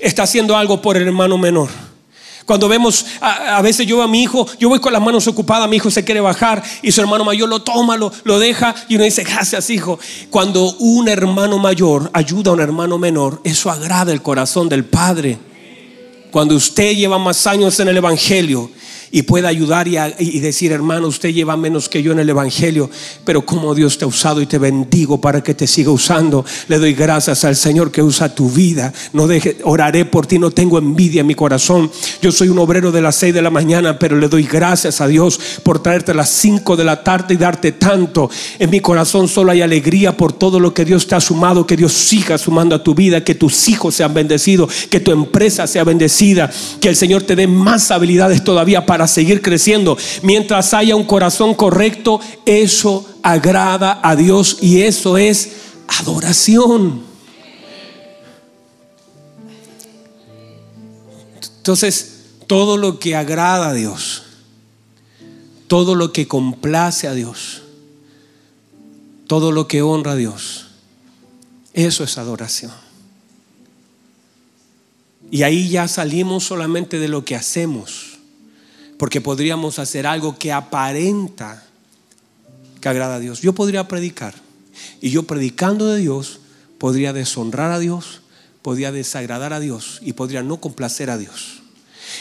está 0.00 0.24
haciendo 0.24 0.56
algo 0.56 0.82
por 0.82 0.96
el 0.96 1.04
hermano 1.04 1.38
menor. 1.38 1.68
Cuando 2.46 2.68
vemos, 2.68 3.04
a, 3.20 3.60
veces 3.60 3.88
yo 3.88 4.00
a 4.02 4.06
mi 4.06 4.22
hijo, 4.22 4.46
yo 4.60 4.68
voy 4.68 4.78
con 4.78 4.92
las 4.92 5.02
manos 5.02 5.26
ocupadas, 5.26 5.68
mi 5.68 5.76
hijo 5.76 5.90
se 5.90 6.04
quiere 6.04 6.20
bajar 6.20 6.62
y 6.80 6.92
su 6.92 7.00
hermano 7.00 7.24
mayor 7.24 7.48
lo 7.48 7.60
toma, 7.62 7.96
lo, 7.96 8.12
lo 8.22 8.38
deja 8.38 8.72
y 8.88 8.94
uno 8.94 9.04
dice, 9.04 9.24
gracias 9.24 9.68
hijo. 9.68 9.98
Cuando 10.30 10.76
un 10.78 11.08
hermano 11.08 11.58
mayor 11.58 12.08
ayuda 12.12 12.52
a 12.52 12.54
un 12.54 12.60
hermano 12.60 12.98
menor, 12.98 13.40
eso 13.42 13.68
agrada 13.68 14.12
el 14.12 14.22
corazón 14.22 14.68
del 14.68 14.84
Padre. 14.84 15.38
Cuando 16.36 16.54
usted 16.54 16.94
lleva 16.94 17.18
más 17.18 17.46
años 17.46 17.80
en 17.80 17.88
el 17.88 17.96
Evangelio 17.96 18.70
y 19.10 19.22
pueda 19.22 19.48
ayudar 19.48 19.88
y, 19.88 20.40
decir, 20.40 20.72
hermano, 20.72 21.08
usted 21.08 21.30
lleva 21.30 21.56
menos 21.56 21.88
que 21.88 22.02
yo 22.02 22.12
en 22.12 22.18
el 22.18 22.28
Evangelio, 22.28 22.90
pero 23.24 23.46
como 23.46 23.74
Dios 23.74 23.96
te 23.96 24.04
ha 24.04 24.08
usado 24.08 24.42
y 24.42 24.46
te 24.46 24.58
bendigo 24.58 25.20
para 25.20 25.42
que 25.42 25.54
te 25.54 25.66
siga 25.66 25.90
usando, 25.90 26.44
le 26.68 26.78
doy 26.78 26.92
gracias 26.92 27.44
al 27.44 27.56
Señor 27.56 27.90
que 27.90 28.02
usa 28.02 28.34
tu 28.34 28.50
vida. 28.50 28.92
No 29.12 29.26
deje, 29.26 29.56
oraré 29.64 30.04
por 30.04 30.26
ti, 30.26 30.38
no 30.38 30.50
tengo 30.50 30.76
envidia 30.76 31.22
en 31.22 31.26
mi 31.26 31.34
corazón. 31.34 31.90
Yo 32.20 32.32
soy 32.32 32.48
un 32.48 32.58
obrero 32.58 32.92
de 32.92 33.00
las 33.00 33.16
seis 33.16 33.32
de 33.32 33.42
la 33.42 33.50
mañana, 33.50 33.98
pero 33.98 34.18
le 34.18 34.28
doy 34.28 34.42
gracias 34.42 35.00
a 35.00 35.06
Dios 35.06 35.40
por 35.62 35.82
traerte 35.82 36.10
a 36.12 36.14
las 36.14 36.28
cinco 36.28 36.76
de 36.76 36.84
la 36.84 37.02
tarde 37.02 37.34
y 37.34 37.38
darte 37.38 37.72
tanto. 37.72 38.28
En 38.58 38.70
mi 38.70 38.80
corazón 38.80 39.28
solo 39.28 39.52
hay 39.52 39.62
alegría 39.62 40.16
por 40.16 40.32
todo 40.32 40.60
lo 40.60 40.74
que 40.74 40.84
Dios 40.84 41.06
te 41.06 41.14
ha 41.14 41.20
sumado, 41.20 41.66
que 41.66 41.76
Dios 41.76 41.92
siga 41.92 42.36
sumando 42.36 42.74
a 42.74 42.82
tu 42.82 42.94
vida, 42.94 43.24
que 43.24 43.34
tus 43.34 43.68
hijos 43.68 43.94
sean 43.94 44.12
bendecidos, 44.12 44.70
que 44.90 45.00
tu 45.00 45.12
empresa 45.12 45.66
sea 45.66 45.84
bendecida, 45.84 46.25
que 46.80 46.88
el 46.88 46.96
Señor 46.96 47.22
te 47.22 47.36
dé 47.36 47.46
más 47.46 47.90
habilidades 47.90 48.42
todavía 48.42 48.86
para 48.86 49.06
seguir 49.06 49.42
creciendo. 49.42 49.96
Mientras 50.22 50.74
haya 50.74 50.96
un 50.96 51.04
corazón 51.04 51.54
correcto, 51.54 52.20
eso 52.44 53.06
agrada 53.22 54.00
a 54.02 54.16
Dios 54.16 54.58
y 54.60 54.82
eso 54.82 55.18
es 55.18 55.50
adoración. 55.88 57.02
Entonces, 61.58 62.12
todo 62.46 62.76
lo 62.76 62.98
que 62.98 63.16
agrada 63.16 63.70
a 63.70 63.72
Dios, 63.72 64.22
todo 65.66 65.94
lo 65.94 66.12
que 66.12 66.28
complace 66.28 67.08
a 67.08 67.12
Dios, 67.12 67.62
todo 69.26 69.50
lo 69.50 69.66
que 69.66 69.82
honra 69.82 70.12
a 70.12 70.16
Dios, 70.16 70.68
eso 71.72 72.04
es 72.04 72.18
adoración. 72.18 72.72
Y 75.30 75.42
ahí 75.42 75.68
ya 75.68 75.88
salimos 75.88 76.44
solamente 76.44 76.98
de 76.98 77.08
lo 77.08 77.24
que 77.24 77.36
hacemos 77.36 78.16
porque 78.98 79.20
podríamos 79.20 79.78
hacer 79.78 80.06
algo 80.06 80.38
que 80.38 80.52
aparenta 80.52 81.62
que 82.80 82.88
agrada 82.88 83.16
a 83.16 83.20
Dios. 83.20 83.40
Yo 83.40 83.52
podría 83.52 83.88
predicar 83.88 84.34
Y 85.00 85.10
yo 85.10 85.24
predicando 85.24 85.88
de 85.88 86.00
Dios 86.00 86.40
podría 86.78 87.14
deshonrar 87.14 87.70
a 87.70 87.78
Dios, 87.78 88.20
podría 88.60 88.92
desagradar 88.92 89.54
a 89.54 89.60
Dios 89.60 90.00
y 90.02 90.12
podría 90.12 90.42
no 90.42 90.58
complacer 90.58 91.08
a 91.08 91.16
Dios. 91.16 91.62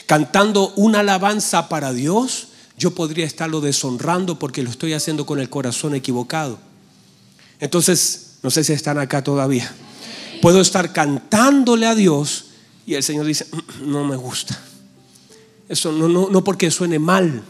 Cantando 0.06 0.74
una 0.76 1.02
alabanza 1.02 1.68
para 1.68 1.92
Dios, 1.92 2.48
yo 2.78 2.92
podría 2.92 3.26
estarlo 3.26 3.60
deshonrando 3.60 4.40
porque 4.40 4.64
lo 4.64 4.70
estoy 4.70 4.94
haciendo 4.94 5.26
con 5.26 5.40
el 5.40 5.50
corazón 5.50 5.96
equivocado. 5.96 6.58
Entonces, 7.60 8.38
no 8.44 8.50
sé 8.50 8.64
si 8.64 8.72
están 8.72 8.98
acá 8.98 9.24
todavía. 9.24 9.74
Puedo 10.42 10.62
estar 10.62 10.94
cantándole 10.94 11.88
a 11.88 11.96
Dios 11.96 12.46
y 12.86 12.94
el 12.94 13.04
Señor 13.04 13.26
dice, 13.26 13.48
mm, 13.52 13.92
no 13.92 14.04
me 14.04 14.16
gusta. 14.16 14.60
Eso 15.68 15.92
no, 15.92 16.08
no, 16.08 16.30
no 16.30 16.44
porque 16.44 16.70
suene 16.70 17.00
mal, 17.00 17.44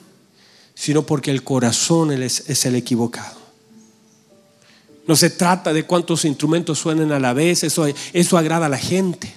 sino 0.76 1.04
porque 1.06 1.32
el 1.32 1.44
corazón 1.44 2.12
es, 2.12 2.66
el 2.66 2.76
equivocado. 2.76 3.38
No 5.08 5.16
se 5.16 5.30
trata 5.30 5.72
de 5.72 5.86
cuántos 5.86 6.26
instrumentos 6.26 6.80
suenen 6.80 7.12
a 7.12 7.20
la 7.20 7.34
vez, 7.34 7.64
eso, 7.64 7.86
eso 8.14 8.38
agrada 8.38 8.66
a 8.66 8.70
la 8.70 8.78
gente. 8.78 9.34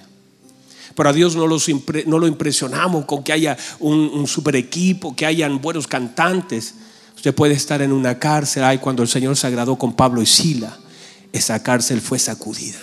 Pero 0.95 1.09
a 1.09 1.13
Dios 1.13 1.35
no, 1.35 1.47
lo 1.47 2.27
impresionamos 2.27 3.05
con 3.05 3.23
que 3.23 3.31
haya 3.31 3.57
un, 3.79 4.27
super 4.27 4.55
equipo, 4.55 5.15
que 5.15 5.25
hayan 5.25 5.61
buenos 5.61 5.87
cantantes. 5.87 6.73
Usted 7.15 7.33
puede 7.33 7.53
estar 7.53 7.81
en 7.81 7.93
una 7.93 8.19
cárcel, 8.19 8.63
ay, 8.63 8.79
cuando 8.79 9.03
el 9.03 9.09
Señor 9.09 9.37
se 9.37 9.47
agradó 9.47 9.77
con 9.77 9.93
Pablo 9.93 10.21
y 10.21 10.25
Sila, 10.25 10.77
esa 11.31 11.61
cárcel 11.63 12.01
fue 12.01 12.19
sacudida. 12.19 12.79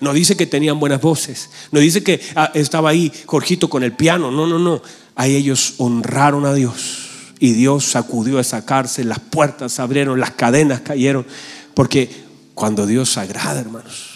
No 0.00 0.12
dice 0.12 0.36
que 0.36 0.46
tenían 0.46 0.78
buenas 0.78 1.00
voces, 1.00 1.50
no 1.72 1.80
dice 1.80 2.02
que 2.02 2.20
ah, 2.34 2.50
estaba 2.54 2.90
ahí 2.90 3.12
Jorgito 3.24 3.68
con 3.68 3.82
el 3.82 3.92
piano, 3.92 4.30
no, 4.30 4.46
no, 4.46 4.58
no. 4.58 4.82
Ahí 5.14 5.34
ellos 5.34 5.74
honraron 5.78 6.44
a 6.44 6.52
Dios 6.52 7.06
y 7.38 7.52
Dios 7.52 7.84
sacudió 7.84 8.38
esa 8.38 8.64
cárcel, 8.64 9.08
las 9.08 9.20
puertas 9.20 9.72
se 9.72 9.82
abrieron, 9.82 10.20
las 10.20 10.32
cadenas 10.32 10.80
cayeron, 10.80 11.26
porque 11.74 12.10
cuando 12.54 12.86
Dios 12.86 13.16
agrada, 13.18 13.60
hermanos, 13.60 14.14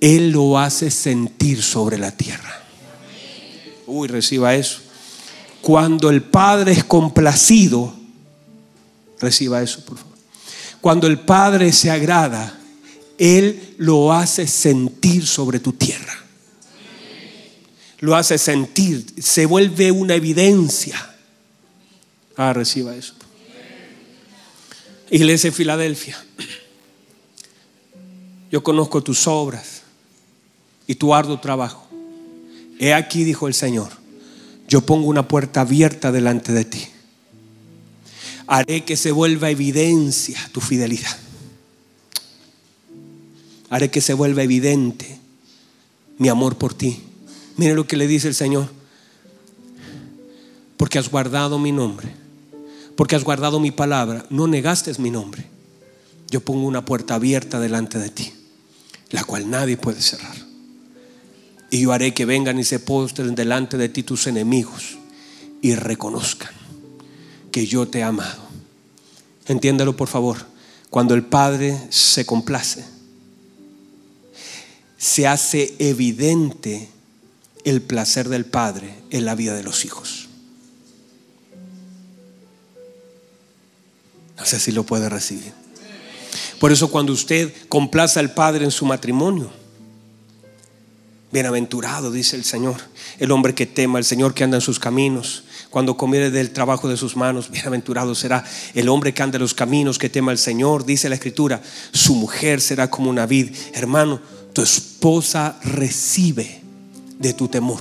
Él 0.00 0.30
lo 0.30 0.58
hace 0.58 0.90
sentir 0.90 1.62
sobre 1.62 1.98
la 1.98 2.10
tierra. 2.10 2.62
Uy, 3.86 4.08
reciba 4.08 4.54
eso. 4.54 4.80
Cuando 5.60 6.10
el 6.10 6.22
Padre 6.22 6.72
es 6.72 6.84
complacido, 6.84 7.94
reciba 9.20 9.62
eso, 9.62 9.84
por 9.84 9.98
favor. 9.98 10.16
Cuando 10.80 11.06
el 11.06 11.20
Padre 11.20 11.72
se 11.72 11.90
agrada, 11.90 12.55
Él 13.18 13.74
lo 13.78 14.12
hace 14.12 14.46
sentir 14.46 15.26
sobre 15.26 15.60
tu 15.60 15.72
tierra. 15.72 16.14
Lo 18.00 18.14
hace 18.14 18.36
sentir, 18.36 19.06
se 19.18 19.46
vuelve 19.46 19.90
una 19.90 20.14
evidencia. 20.14 21.14
Ah, 22.36 22.52
reciba 22.52 22.94
eso. 22.94 23.14
Iglesia 25.10 25.50
de 25.50 25.56
Filadelfia, 25.56 26.22
yo 28.50 28.62
conozco 28.62 29.02
tus 29.02 29.26
obras 29.26 29.82
y 30.86 30.96
tu 30.96 31.14
arduo 31.14 31.40
trabajo. 31.40 31.86
He 32.78 32.92
aquí, 32.92 33.24
dijo 33.24 33.48
el 33.48 33.54
Señor, 33.54 33.90
yo 34.68 34.82
pongo 34.82 35.06
una 35.06 35.28
puerta 35.28 35.62
abierta 35.62 36.12
delante 36.12 36.52
de 36.52 36.64
ti. 36.64 36.86
Haré 38.46 38.84
que 38.84 38.96
se 38.96 39.12
vuelva 39.12 39.50
evidencia 39.50 40.38
tu 40.52 40.60
fidelidad. 40.60 41.16
Haré 43.70 43.90
que 43.90 44.00
se 44.00 44.14
vuelva 44.14 44.42
evidente 44.42 45.18
mi 46.18 46.28
amor 46.28 46.56
por 46.56 46.74
ti. 46.74 47.02
Mire 47.56 47.74
lo 47.74 47.86
que 47.86 47.96
le 47.96 48.06
dice 48.06 48.28
el 48.28 48.34
Señor. 48.34 48.68
Porque 50.76 50.98
has 50.98 51.10
guardado 51.10 51.58
mi 51.58 51.72
nombre 51.72 52.26
porque 52.96 53.14
has 53.14 53.24
guardado 53.24 53.60
mi 53.60 53.70
palabra, 53.70 54.26
no 54.30 54.48
negaste 54.48 54.92
mi 54.98 55.10
nombre. 55.10 55.44
Yo 56.30 56.40
pongo 56.40 56.66
una 56.66 56.84
puerta 56.84 57.14
abierta 57.14 57.60
delante 57.60 57.98
de 57.98 58.08
ti, 58.08 58.32
la 59.10 59.22
cual 59.22 59.48
nadie 59.48 59.76
puede 59.76 60.00
cerrar. 60.00 60.34
Y 61.70 61.82
yo 61.82 61.92
haré 61.92 62.14
que 62.14 62.24
vengan 62.24 62.58
y 62.58 62.64
se 62.64 62.80
postren 62.80 63.34
delante 63.34 63.76
de 63.76 63.88
ti 63.88 64.02
tus 64.02 64.26
enemigos 64.26 64.96
y 65.60 65.74
reconozcan 65.74 66.52
que 67.52 67.66
yo 67.66 67.86
te 67.86 67.98
he 67.98 68.02
amado. 68.02 68.42
Entiéndelo 69.46 69.96
por 69.96 70.08
favor. 70.08 70.38
Cuando 70.90 71.14
el 71.14 71.24
Padre 71.24 71.78
se 71.90 72.24
complace, 72.24 72.84
se 74.98 75.26
hace 75.26 75.74
evidente 75.78 76.88
el 77.64 77.82
placer 77.82 78.28
del 78.28 78.44
Padre 78.44 78.94
en 79.10 79.24
la 79.24 79.34
vida 79.34 79.54
de 79.54 79.62
los 79.62 79.84
hijos. 79.84 80.28
No 84.38 84.44
sé 84.44 84.60
si 84.60 84.72
lo 84.72 84.84
puede 84.84 85.08
recibir. 85.08 85.52
Por 86.60 86.72
eso 86.72 86.90
cuando 86.90 87.12
usted 87.12 87.52
complaza 87.68 88.20
al 88.20 88.32
Padre 88.32 88.64
en 88.64 88.70
su 88.70 88.86
matrimonio, 88.86 89.50
bienaventurado, 91.32 92.10
dice 92.10 92.36
el 92.36 92.44
Señor, 92.44 92.76
el 93.18 93.30
hombre 93.30 93.54
que 93.54 93.66
tema 93.66 93.98
al 93.98 94.04
Señor 94.04 94.32
que 94.32 94.44
anda 94.44 94.56
en 94.58 94.62
sus 94.62 94.78
caminos. 94.78 95.44
Cuando 95.70 95.96
comiere 95.96 96.30
del 96.30 96.52
trabajo 96.52 96.88
de 96.88 96.96
sus 96.96 97.16
manos, 97.16 97.50
bienaventurado 97.50 98.14
será 98.14 98.44
el 98.74 98.88
hombre 98.88 99.12
que 99.12 99.22
anda 99.22 99.36
en 99.36 99.42
los 99.42 99.54
caminos, 99.54 99.98
que 99.98 100.08
tema 100.08 100.32
al 100.32 100.38
Señor. 100.38 100.86
Dice 100.86 101.08
la 101.08 101.16
Escritura, 101.16 101.60
su 101.92 102.14
mujer 102.14 102.60
será 102.60 102.88
como 102.88 103.10
una 103.10 103.26
vid. 103.26 103.54
Hermano, 103.74 104.20
tu 104.56 104.62
esposa 104.62 105.58
recibe 105.62 106.62
de 107.18 107.34
tu 107.34 107.46
temor 107.46 107.80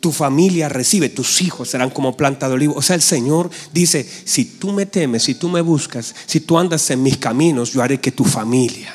tu 0.00 0.10
familia 0.10 0.68
recibe, 0.68 1.10
tus 1.10 1.40
hijos 1.42 1.70
serán 1.70 1.90
como 1.90 2.16
planta 2.16 2.48
de 2.48 2.54
olivo. 2.54 2.74
O 2.74 2.82
sea, 2.82 2.96
el 2.96 3.02
Señor 3.02 3.48
dice, 3.72 4.04
si 4.24 4.44
tú 4.44 4.72
me 4.72 4.84
temes, 4.84 5.22
si 5.22 5.36
tú 5.36 5.48
me 5.48 5.60
buscas, 5.60 6.12
si 6.26 6.40
tú 6.40 6.58
andas 6.58 6.90
en 6.90 7.04
mis 7.04 7.18
caminos, 7.18 7.72
yo 7.72 7.82
haré 7.82 8.00
que 8.00 8.10
tu 8.10 8.24
familia 8.24 8.92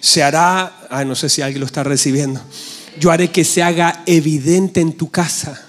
se 0.00 0.22
hará, 0.22 0.86
ay, 0.90 1.06
no 1.06 1.14
sé 1.14 1.28
si 1.30 1.42
alguien 1.42 1.60
lo 1.60 1.66
está 1.66 1.82
recibiendo, 1.82 2.40
yo 3.00 3.10
haré 3.10 3.30
que 3.30 3.44
se 3.44 3.62
haga 3.62 4.02
evidente 4.06 4.80
en 4.80 4.92
tu 4.92 5.10
casa. 5.10 5.64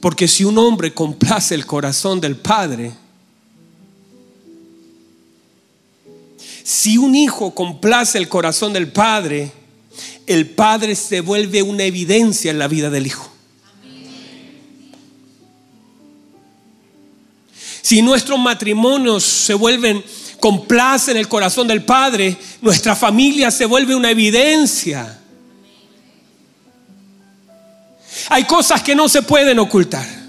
Porque 0.00 0.28
si 0.28 0.44
un 0.44 0.58
hombre 0.58 0.92
complace 0.92 1.54
el 1.54 1.66
corazón 1.66 2.20
del 2.20 2.36
Padre, 2.36 2.92
si 6.66 6.98
un 6.98 7.14
hijo 7.14 7.54
complace 7.54 8.18
el 8.18 8.28
corazón 8.28 8.72
del 8.72 8.90
Padre, 8.90 9.52
el 10.26 10.50
Padre 10.50 10.96
se 10.96 11.20
vuelve 11.20 11.62
una 11.62 11.84
evidencia 11.84 12.50
en 12.50 12.58
la 12.58 12.66
vida 12.66 12.90
del 12.90 13.06
Hijo. 13.06 13.30
Si 17.82 18.02
nuestros 18.02 18.40
matrimonios 18.40 19.22
se 19.22 19.54
vuelven 19.54 20.04
complace 20.40 21.12
en 21.12 21.18
el 21.18 21.28
corazón 21.28 21.68
del 21.68 21.84
Padre, 21.84 22.36
nuestra 22.60 22.96
familia 22.96 23.52
se 23.52 23.64
vuelve 23.64 23.94
una 23.94 24.10
evidencia. 24.10 25.20
Hay 28.28 28.42
cosas 28.42 28.82
que 28.82 28.96
no 28.96 29.08
se 29.08 29.22
pueden 29.22 29.60
ocultar. 29.60 30.25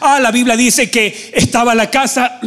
Ah, 0.00 0.18
la 0.20 0.30
Biblia 0.30 0.56
dice 0.56 0.90
que 0.90 1.30
estaba 1.34 1.74
la 1.74 1.90
casa 1.90 2.40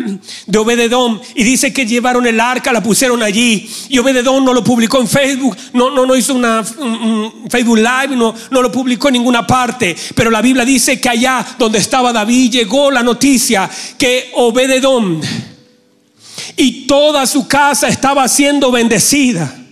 de 0.48 0.58
Obededón 0.58 1.22
y 1.36 1.44
dice 1.44 1.72
que 1.72 1.86
llevaron 1.86 2.26
el 2.26 2.40
arca, 2.40 2.74
la 2.74 2.82
pusieron 2.82 3.22
allí 3.22 3.70
y 3.90 4.00
Obededón 4.00 4.44
no 4.44 4.54
lo 4.54 4.64
publicó 4.64 5.00
en 5.00 5.08
Facebook, 5.08 5.56
no, 5.74 5.90
no, 5.92 6.06
no 6.06 6.16
hizo 6.16 6.34
una 6.34 6.64
Facebook 6.64 7.78
Live, 7.78 8.16
no, 8.16 8.34
no 8.52 8.62
lo 8.62 8.72
publicó 8.72 9.10
en 9.10 9.14
ninguna 9.14 9.46
parte. 9.46 9.96
Pero 10.16 10.32
la 10.32 10.42
Biblia 10.42 10.66
dice 10.66 11.00
que 11.00 11.10
allá 11.10 11.46
donde 11.58 11.80
estaba 11.80 12.12
David 12.12 12.52
llegó 12.52 12.92
la 12.92 13.04
noticia 13.04 13.70
que 13.98 14.32
Obededón 14.36 15.22
y 16.58 16.88
toda 16.88 17.26
su 17.26 17.48
casa 17.48 17.88
estaba 17.88 18.28
siendo 18.28 18.72
bendecida. 18.72 19.63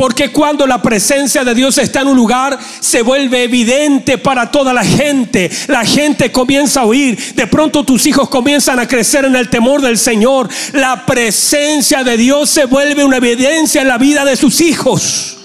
Porque 0.00 0.32
cuando 0.32 0.66
la 0.66 0.80
presencia 0.80 1.44
de 1.44 1.54
Dios 1.54 1.76
está 1.76 2.00
en 2.00 2.08
un 2.08 2.16
lugar, 2.16 2.58
se 2.80 3.02
vuelve 3.02 3.44
evidente 3.44 4.16
para 4.16 4.50
toda 4.50 4.72
la 4.72 4.82
gente. 4.82 5.50
La 5.68 5.84
gente 5.84 6.32
comienza 6.32 6.80
a 6.80 6.86
oír. 6.86 7.34
De 7.34 7.46
pronto 7.46 7.84
tus 7.84 8.06
hijos 8.06 8.30
comienzan 8.30 8.78
a 8.78 8.88
crecer 8.88 9.26
en 9.26 9.36
el 9.36 9.50
temor 9.50 9.82
del 9.82 9.98
Señor. 9.98 10.48
La 10.72 11.04
presencia 11.04 12.02
de 12.02 12.16
Dios 12.16 12.48
se 12.48 12.64
vuelve 12.64 13.04
una 13.04 13.18
evidencia 13.18 13.82
en 13.82 13.88
la 13.88 13.98
vida 13.98 14.24
de 14.24 14.36
sus 14.36 14.62
hijos. 14.62 15.36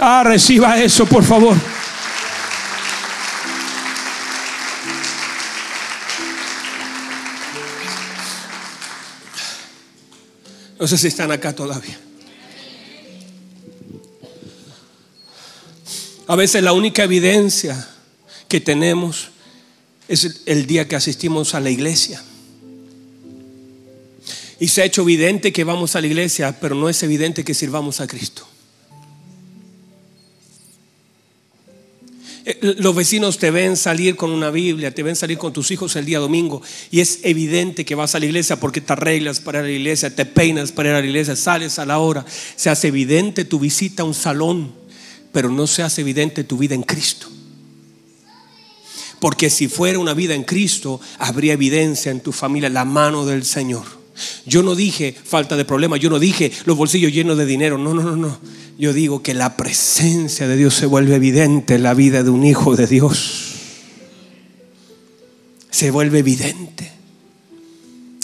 Ah, 0.00 0.22
reciba 0.24 0.78
eso, 0.78 1.04
por 1.06 1.24
favor. 1.24 1.56
No 10.78 10.86
sé 10.86 10.96
si 10.96 11.08
están 11.08 11.32
acá 11.32 11.52
todavía. 11.52 12.11
A 16.32 16.34
veces 16.34 16.62
la 16.62 16.72
única 16.72 17.04
evidencia 17.04 17.86
que 18.48 18.58
tenemos 18.58 19.32
es 20.08 20.40
el 20.46 20.66
día 20.66 20.88
que 20.88 20.96
asistimos 20.96 21.54
a 21.54 21.60
la 21.60 21.68
iglesia. 21.68 22.22
Y 24.58 24.68
se 24.68 24.80
ha 24.80 24.86
hecho 24.86 25.02
evidente 25.02 25.52
que 25.52 25.64
vamos 25.64 25.94
a 25.94 26.00
la 26.00 26.06
iglesia, 26.06 26.58
pero 26.58 26.74
no 26.74 26.88
es 26.88 27.02
evidente 27.02 27.44
que 27.44 27.52
sirvamos 27.52 28.00
a 28.00 28.06
Cristo. 28.06 28.48
Eh, 32.46 32.76
los 32.78 32.96
vecinos 32.96 33.36
te 33.36 33.50
ven 33.50 33.76
salir 33.76 34.16
con 34.16 34.30
una 34.30 34.50
Biblia, 34.50 34.94
te 34.94 35.02
ven 35.02 35.16
salir 35.16 35.36
con 35.36 35.52
tus 35.52 35.70
hijos 35.70 35.94
el 35.96 36.06
día 36.06 36.18
domingo 36.18 36.62
y 36.90 37.00
es 37.00 37.20
evidente 37.24 37.84
que 37.84 37.94
vas 37.94 38.14
a 38.14 38.18
la 38.18 38.24
iglesia 38.24 38.58
porque 38.58 38.80
te 38.80 38.94
arreglas 38.94 39.38
para 39.38 39.58
ir 39.58 39.64
a 39.64 39.68
la 39.68 39.74
iglesia, 39.74 40.16
te 40.16 40.24
peinas 40.24 40.72
para 40.72 40.88
ir 40.88 40.94
a 40.94 41.00
la 41.00 41.06
iglesia, 41.06 41.36
sales 41.36 41.78
a 41.78 41.84
la 41.84 41.98
hora. 41.98 42.24
Se 42.56 42.70
hace 42.70 42.88
evidente 42.88 43.44
tu 43.44 43.58
visita 43.60 44.02
a 44.02 44.06
un 44.06 44.14
salón, 44.14 44.81
pero 45.32 45.50
no 45.50 45.66
se 45.66 45.82
hace 45.82 46.02
evidente 46.02 46.44
tu 46.44 46.58
vida 46.58 46.74
en 46.74 46.82
Cristo. 46.82 47.28
Porque 49.18 49.50
si 49.50 49.68
fuera 49.68 49.98
una 49.98 50.14
vida 50.14 50.34
en 50.34 50.44
Cristo, 50.44 51.00
habría 51.18 51.52
evidencia 51.52 52.10
en 52.10 52.20
tu 52.20 52.32
familia, 52.32 52.68
la 52.68 52.84
mano 52.84 53.24
del 53.24 53.44
Señor. 53.44 53.84
Yo 54.46 54.62
no 54.62 54.74
dije 54.74 55.14
falta 55.24 55.56
de 55.56 55.64
problemas, 55.64 56.00
yo 56.00 56.10
no 56.10 56.18
dije 56.18 56.52
los 56.66 56.76
bolsillos 56.76 57.12
llenos 57.12 57.38
de 57.38 57.46
dinero, 57.46 57.78
no, 57.78 57.94
no, 57.94 58.02
no, 58.02 58.16
no. 58.16 58.38
Yo 58.78 58.92
digo 58.92 59.22
que 59.22 59.34
la 59.34 59.56
presencia 59.56 60.48
de 60.48 60.56
Dios 60.56 60.74
se 60.74 60.86
vuelve 60.86 61.14
evidente 61.14 61.76
en 61.76 61.82
la 61.82 61.94
vida 61.94 62.22
de 62.22 62.30
un 62.30 62.44
hijo 62.44 62.76
de 62.76 62.86
Dios. 62.86 63.52
Se 65.70 65.90
vuelve 65.90 66.18
evidente. 66.18 66.90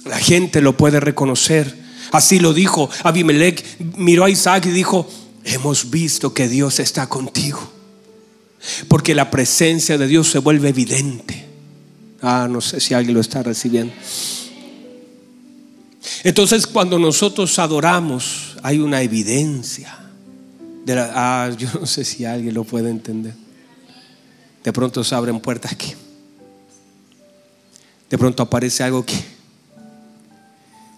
La 0.04 0.18
gente 0.18 0.60
lo 0.60 0.76
puede 0.76 1.00
reconocer. 1.00 1.76
Así 2.12 2.40
lo 2.40 2.54
dijo 2.54 2.90
Abimelech. 3.04 3.64
Miró 3.96 4.24
a 4.24 4.30
Isaac 4.30 4.66
y 4.66 4.70
dijo, 4.70 5.08
hemos 5.54 5.90
visto 5.90 6.34
que 6.34 6.48
Dios 6.48 6.78
está 6.80 7.08
contigo. 7.08 7.60
Porque 8.88 9.14
la 9.14 9.30
presencia 9.30 9.98
de 9.98 10.06
Dios 10.06 10.30
se 10.30 10.38
vuelve 10.38 10.68
evidente. 10.68 11.46
Ah, 12.20 12.48
no 12.50 12.60
sé 12.60 12.80
si 12.80 12.94
alguien 12.94 13.14
lo 13.14 13.20
está 13.20 13.42
recibiendo. 13.42 13.92
Entonces 16.24 16.66
cuando 16.66 16.98
nosotros 16.98 17.58
adoramos 17.58 18.56
hay 18.62 18.78
una 18.78 19.02
evidencia. 19.02 19.96
Ah, 20.88 21.50
yo 21.58 21.68
no 21.80 21.86
sé 21.86 22.04
si 22.04 22.24
alguien 22.24 22.54
lo 22.54 22.64
puede 22.64 22.90
entender. 22.90 23.34
De 24.64 24.72
pronto 24.72 25.04
se 25.04 25.14
abren 25.14 25.40
puertas 25.40 25.72
aquí. 25.72 25.94
De 28.10 28.18
pronto 28.18 28.42
aparece 28.42 28.82
algo 28.82 29.04
que 29.04 29.22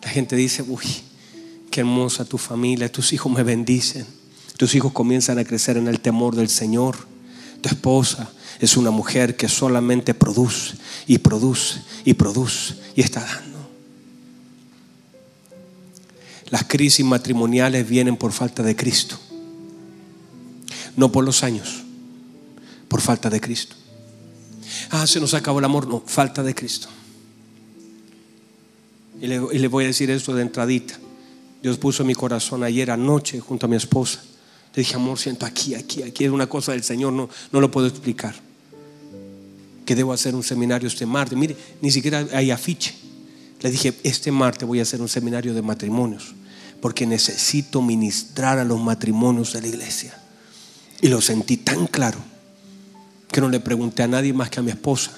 la 0.02 0.08
gente 0.08 0.36
dice, 0.36 0.62
uy, 0.62 0.84
qué 1.70 1.80
hermosa 1.80 2.24
tu 2.24 2.38
familia, 2.38 2.90
tus 2.90 3.12
hijos 3.12 3.30
me 3.30 3.42
bendicen. 3.42 4.06
Tus 4.60 4.74
hijos 4.74 4.92
comienzan 4.92 5.38
a 5.38 5.44
crecer 5.46 5.78
en 5.78 5.88
el 5.88 6.00
temor 6.00 6.36
del 6.36 6.50
Señor. 6.50 6.94
Tu 7.62 7.70
esposa 7.70 8.30
es 8.58 8.76
una 8.76 8.90
mujer 8.90 9.34
que 9.34 9.48
solamente 9.48 10.12
produce 10.12 10.76
y 11.06 11.16
produce 11.16 11.80
y 12.04 12.12
produce 12.12 12.74
y 12.94 13.00
está 13.00 13.24
dando. 13.24 13.58
Las 16.50 16.64
crisis 16.64 17.06
matrimoniales 17.06 17.88
vienen 17.88 18.18
por 18.18 18.32
falta 18.32 18.62
de 18.62 18.76
Cristo. 18.76 19.18
No 20.94 21.10
por 21.10 21.24
los 21.24 21.42
años, 21.42 21.82
por 22.86 23.00
falta 23.00 23.30
de 23.30 23.40
Cristo. 23.40 23.76
Ah, 24.90 25.06
se 25.06 25.20
nos 25.20 25.32
acabó 25.32 25.60
el 25.60 25.64
amor. 25.64 25.88
No, 25.88 26.02
falta 26.04 26.42
de 26.42 26.54
Cristo. 26.54 26.88
Y 29.22 29.26
le, 29.26 29.68
voy 29.68 29.84
a 29.84 29.86
decir 29.86 30.10
esto 30.10 30.34
de 30.34 30.42
entradita. 30.42 30.98
Dios 31.62 31.78
puso 31.78 32.04
mi 32.04 32.14
corazón 32.14 32.62
ayer 32.62 32.90
anoche 32.90 33.40
junto 33.40 33.64
a 33.64 33.68
mi 33.70 33.76
esposa. 33.76 34.24
Le 34.74 34.82
dije, 34.82 34.94
amor, 34.94 35.18
siento 35.18 35.46
aquí, 35.46 35.74
aquí, 35.74 36.02
aquí. 36.02 36.24
Es 36.24 36.30
una 36.30 36.46
cosa 36.46 36.72
del 36.72 36.82
Señor, 36.82 37.12
no, 37.12 37.28
no 37.52 37.60
lo 37.60 37.70
puedo 37.70 37.86
explicar. 37.86 38.34
Que 39.84 39.96
debo 39.96 40.12
hacer 40.12 40.34
un 40.34 40.42
seminario 40.42 40.88
este 40.88 41.06
martes. 41.06 41.36
Mire, 41.36 41.56
ni 41.80 41.90
siquiera 41.90 42.26
hay 42.32 42.50
afiche. 42.50 42.94
Le 43.60 43.70
dije, 43.70 43.94
este 44.04 44.30
martes 44.30 44.66
voy 44.66 44.78
a 44.78 44.82
hacer 44.82 45.00
un 45.00 45.08
seminario 45.08 45.52
de 45.54 45.62
matrimonios 45.62 46.34
porque 46.80 47.06
necesito 47.06 47.82
ministrar 47.82 48.58
a 48.58 48.64
los 48.64 48.80
matrimonios 48.80 49.52
de 49.52 49.60
la 49.60 49.68
iglesia. 49.68 50.16
Y 51.00 51.08
lo 51.08 51.20
sentí 51.20 51.56
tan 51.58 51.86
claro 51.86 52.18
que 53.30 53.40
no 53.40 53.48
le 53.48 53.60
pregunté 53.60 54.02
a 54.02 54.08
nadie 54.08 54.32
más 54.32 54.50
que 54.50 54.60
a 54.60 54.62
mi 54.62 54.70
esposa. 54.70 55.12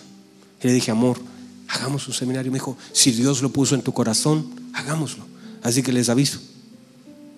Y 0.63 0.67
le 0.67 0.73
dije, 0.73 0.91
amor, 0.91 1.21
hagamos 1.69 2.07
un 2.09 2.15
seminario. 2.15 2.51
Me 2.51 2.57
dijo, 2.57 2.77
si 2.93 3.13
Dios 3.13 3.43
lo 3.43 3.51
puso 3.51 3.75
en 3.75 3.83
tu 3.83 3.93
corazón, 3.93 4.49
hagámoslo. 4.75 5.25
Así 5.63 5.83
que 5.83 5.93
les 5.93 6.09
aviso, 6.09 6.41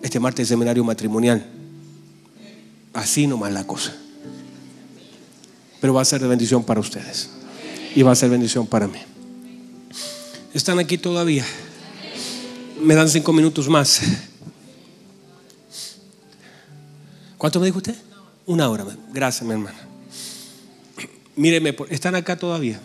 este 0.01 0.19
martes 0.19 0.43
es 0.43 0.49
seminario 0.49 0.83
matrimonial. 0.83 1.45
Así 2.95 3.27
nomás 3.27 3.51
la 3.51 3.67
cosa. 3.67 3.93
Pero 5.81 5.93
va 5.93 6.01
a 6.01 6.05
ser 6.05 6.21
de 6.21 6.27
bendición 6.27 6.63
para 6.63 6.79
ustedes. 6.79 7.29
Y 7.93 8.01
va 8.01 8.13
a 8.13 8.15
ser 8.15 8.29
bendición 8.29 8.65
para 8.65 8.87
mí. 8.87 8.99
¿Están 10.53 10.79
aquí 10.79 10.97
todavía? 10.97 11.45
Me 12.81 12.95
dan 12.95 13.09
cinco 13.09 13.33
minutos 13.33 13.67
más. 13.67 14.01
¿Cuánto 17.37 17.59
me 17.59 17.65
dijo 17.65 17.79
usted? 17.79 17.95
Una 18.45 18.69
hora. 18.69 18.85
Gracias, 19.13 19.45
mi 19.45 19.51
hermana. 19.51 19.77
Míreme, 21.35 21.75
¿están 21.89 22.15
acá 22.15 22.37
todavía? 22.37 22.79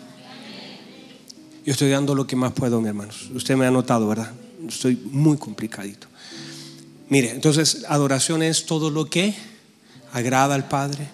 Yo 1.65 1.71
estoy 1.71 1.89
dando 1.89 2.15
lo 2.15 2.27
que 2.27 2.35
más 2.35 2.51
puedo, 2.51 2.81
mi 2.81 2.89
hermanos. 2.89 3.29
Usted 3.33 3.55
me 3.55 3.65
ha 3.65 3.71
notado, 3.71 4.09
¿verdad? 4.09 4.33
Estoy 4.67 4.97
muy 5.05 5.37
complicadito. 5.37 6.07
Mire, 7.07 7.31
entonces, 7.31 7.85
adoración 7.87 8.43
es 8.43 8.65
todo 8.65 8.89
lo 8.89 9.05
que 9.05 9.50
agrada 10.11 10.55
al 10.55 10.67
Padre, 10.67 11.07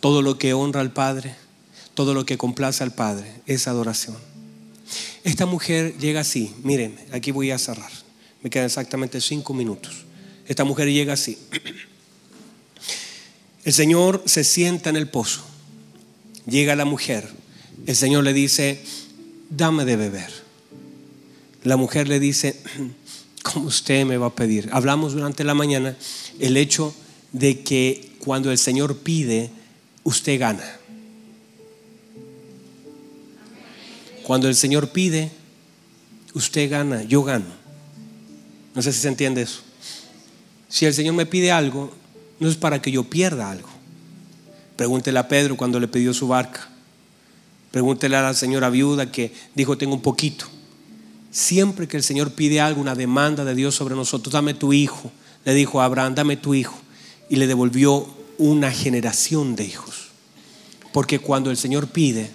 todo 0.00 0.22
lo 0.22 0.38
que 0.38 0.54
honra 0.54 0.80
al 0.80 0.92
Padre, 0.92 1.34
todo 1.94 2.14
lo 2.14 2.26
que 2.26 2.38
complace 2.38 2.82
al 2.82 2.92
Padre. 2.92 3.32
Es 3.46 3.68
adoración. 3.68 4.16
Esta 5.24 5.46
mujer 5.46 5.96
llega 5.98 6.20
así. 6.20 6.54
Miren, 6.62 6.98
aquí 7.12 7.30
voy 7.30 7.50
a 7.50 7.58
cerrar. 7.58 7.90
Me 8.42 8.50
quedan 8.50 8.66
exactamente 8.66 9.20
cinco 9.20 9.54
minutos. 9.54 10.04
Esta 10.46 10.64
mujer 10.64 10.88
llega 10.88 11.12
así. 11.12 11.38
El 13.64 13.72
Señor 13.72 14.22
se 14.26 14.42
sienta 14.42 14.90
en 14.90 14.96
el 14.96 15.08
pozo. 15.08 15.44
Llega 16.46 16.74
la 16.74 16.84
mujer. 16.84 17.28
El 17.86 17.94
Señor 17.94 18.24
le 18.24 18.32
dice, 18.32 18.82
dame 19.50 19.84
de 19.84 19.96
beber. 19.96 20.30
La 21.62 21.76
mujer 21.76 22.08
le 22.08 22.18
dice, 22.18 22.60
¿cómo 23.44 23.68
usted 23.68 24.04
me 24.04 24.16
va 24.16 24.26
a 24.26 24.34
pedir? 24.34 24.68
Hablamos 24.72 25.12
durante 25.12 25.44
la 25.44 25.54
mañana 25.54 25.96
el 26.40 26.56
hecho 26.56 26.92
de 27.30 27.62
que 27.62 28.10
cuando 28.24 28.52
el 28.52 28.58
Señor 28.58 28.98
pide, 28.98 29.50
usted 30.04 30.38
gana. 30.38 30.64
Cuando 34.22 34.46
el 34.46 34.54
Señor 34.54 34.90
pide, 34.90 35.32
usted 36.32 36.70
gana, 36.70 37.02
yo 37.02 37.24
gano. 37.24 37.46
No 38.76 38.80
sé 38.80 38.92
si 38.92 39.00
se 39.00 39.08
entiende 39.08 39.42
eso. 39.42 39.62
Si 40.68 40.86
el 40.86 40.94
Señor 40.94 41.14
me 41.14 41.26
pide 41.26 41.50
algo, 41.50 41.92
no 42.38 42.48
es 42.48 42.54
para 42.54 42.80
que 42.80 42.92
yo 42.92 43.02
pierda 43.02 43.50
algo. 43.50 43.68
Pregúntele 44.76 45.18
a 45.18 45.26
Pedro 45.26 45.56
cuando 45.56 45.80
le 45.80 45.88
pidió 45.88 46.14
su 46.14 46.28
barca. 46.28 46.68
Pregúntele 47.72 48.16
a 48.16 48.22
la 48.22 48.34
señora 48.34 48.70
viuda 48.70 49.10
que 49.10 49.32
dijo, 49.56 49.76
tengo 49.76 49.94
un 49.94 50.02
poquito. 50.02 50.46
Siempre 51.32 51.88
que 51.88 51.96
el 51.96 52.04
Señor 52.04 52.32
pide 52.34 52.60
algo, 52.60 52.80
una 52.80 52.94
demanda 52.94 53.44
de 53.44 53.56
Dios 53.56 53.74
sobre 53.74 53.96
nosotros, 53.96 54.32
dame 54.32 54.54
tu 54.54 54.72
hijo. 54.72 55.10
Le 55.44 55.54
dijo 55.54 55.80
a 55.80 55.86
Abraham, 55.86 56.14
dame 56.14 56.36
tu 56.36 56.54
hijo. 56.54 56.78
Y 57.32 57.36
le 57.36 57.46
devolvió 57.46 58.06
una 58.36 58.70
generación 58.70 59.56
de 59.56 59.64
hijos. 59.64 60.10
Porque 60.92 61.18
cuando 61.18 61.50
el 61.50 61.56
Señor 61.56 61.88
pide, 61.88 62.30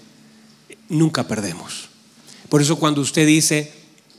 nunca 0.89 1.27
perdemos. 1.27 1.89
Por 2.49 2.63
eso 2.63 2.77
cuando 2.77 3.01
usted 3.01 3.27
dice, 3.27 3.71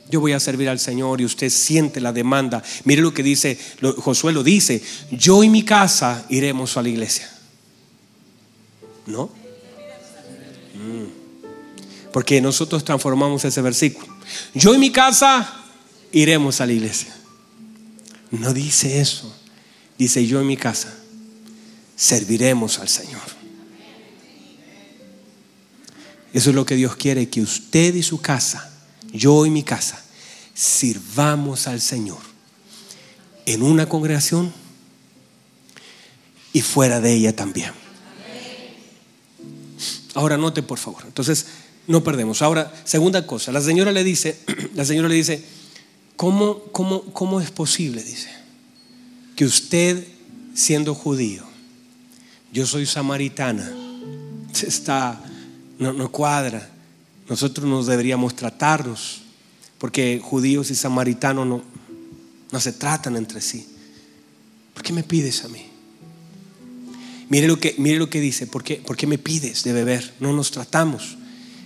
yo 0.09 0.21
voy 0.21 0.31
a 0.31 0.39
servir 0.39 0.69
al 0.69 0.79
Señor 0.79 1.19
y 1.19 1.25
usted 1.25 1.49
siente 1.49 1.99
la 1.99 2.13
demanda. 2.13 2.63
Mire 2.85 3.01
lo 3.01 3.13
que 3.13 3.23
dice, 3.23 3.59
Josué 3.97 4.31
lo 4.31 4.41
dice, 4.41 4.81
yo 5.11 5.43
y 5.43 5.49
mi 5.49 5.63
casa 5.63 6.25
iremos 6.29 6.77
a 6.77 6.81
la 6.81 6.87
iglesia. 6.87 7.29
¿No? 9.05 9.25
Mm. 10.75 12.11
Porque 12.13 12.39
nosotros 12.39 12.85
transformamos 12.85 13.43
ese 13.43 13.61
versículo. 13.61 14.07
Yo 14.53 14.73
y 14.73 14.77
mi 14.77 14.91
casa 14.91 15.61
iremos 16.13 16.61
a 16.61 16.65
la 16.65 16.71
iglesia. 16.71 17.13
No 18.31 18.53
dice 18.53 19.01
eso. 19.01 19.35
Dice 19.99 20.25
yo 20.25 20.41
y 20.41 20.45
mi 20.45 20.57
casa 20.57 20.91
serviremos 21.95 22.79
al 22.79 22.89
Señor. 22.89 23.21
Eso 26.33 26.49
es 26.49 26.55
lo 26.55 26.65
que 26.65 26.75
Dios 26.75 26.95
quiere, 26.95 27.29
que 27.29 27.41
usted 27.41 27.93
y 27.93 28.01
su 28.01 28.19
casa 28.19 28.69
yo 29.13 29.45
y 29.45 29.49
mi 29.49 29.63
casa, 29.63 30.03
sirvamos 30.53 31.67
al 31.67 31.81
Señor 31.81 32.19
en 33.45 33.63
una 33.63 33.87
congregación 33.87 34.53
y 36.53 36.61
fuera 36.61 36.99
de 37.01 37.13
ella 37.13 37.35
también. 37.35 37.71
Ahora 40.13 40.37
note 40.37 40.63
por 40.63 40.77
favor. 40.77 41.03
Entonces, 41.05 41.45
no 41.87 42.03
perdemos. 42.03 42.41
Ahora, 42.41 42.73
segunda 42.83 43.25
cosa, 43.25 43.51
la 43.51 43.61
señora 43.61 43.91
le 43.91 44.03
dice, 44.03 44.39
la 44.75 44.85
señora 44.85 45.07
le 45.07 45.15
dice, 45.15 45.43
¿cómo, 46.15 46.63
cómo, 46.71 47.05
cómo 47.13 47.41
es 47.41 47.51
posible? 47.51 48.03
Dice, 48.03 48.29
que 49.39 49.45
usted 49.45 50.05
siendo 50.53 50.93
judío, 50.93 51.45
yo 52.51 52.67
soy 52.67 52.85
samaritana, 52.85 53.71
está, 54.67 55.23
no, 55.77 55.93
no 55.93 56.11
cuadra. 56.11 56.69
Nosotros 57.29 57.65
nos 57.65 57.87
deberíamos 57.87 58.35
tratarnos, 58.35 59.21
porque 59.77 60.19
judíos 60.21 60.71
y 60.71 60.75
samaritanos 60.75 61.47
no, 61.47 61.63
no 62.51 62.59
se 62.59 62.73
tratan 62.73 63.15
entre 63.15 63.39
sí. 63.39 63.65
¿Por 64.73 64.83
qué 64.83 64.91
me 64.91 65.03
pides 65.03 65.45
a 65.45 65.47
mí? 65.47 65.67
Mire 67.29 67.47
lo 67.47 67.61
que, 67.61 67.75
mire 67.77 67.97
lo 67.97 68.09
que 68.09 68.19
dice, 68.19 68.45
¿por 68.45 68.61
qué, 68.61 68.75
¿por 68.75 68.97
qué 68.97 69.07
me 69.07 69.19
pides 69.19 69.63
de 69.63 69.71
beber? 69.71 70.15
No 70.19 70.33
nos 70.33 70.51
tratamos. 70.51 71.17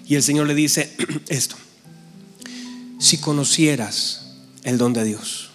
Y 0.05 0.13
el 0.13 0.21
Señor 0.21 0.45
le 0.45 0.53
dice 0.53 0.95
esto, 1.27 1.55
si 2.99 3.17
conocieras 3.17 4.27
el 4.61 4.77
don 4.77 4.93
de 4.93 5.05
Dios, 5.05 5.52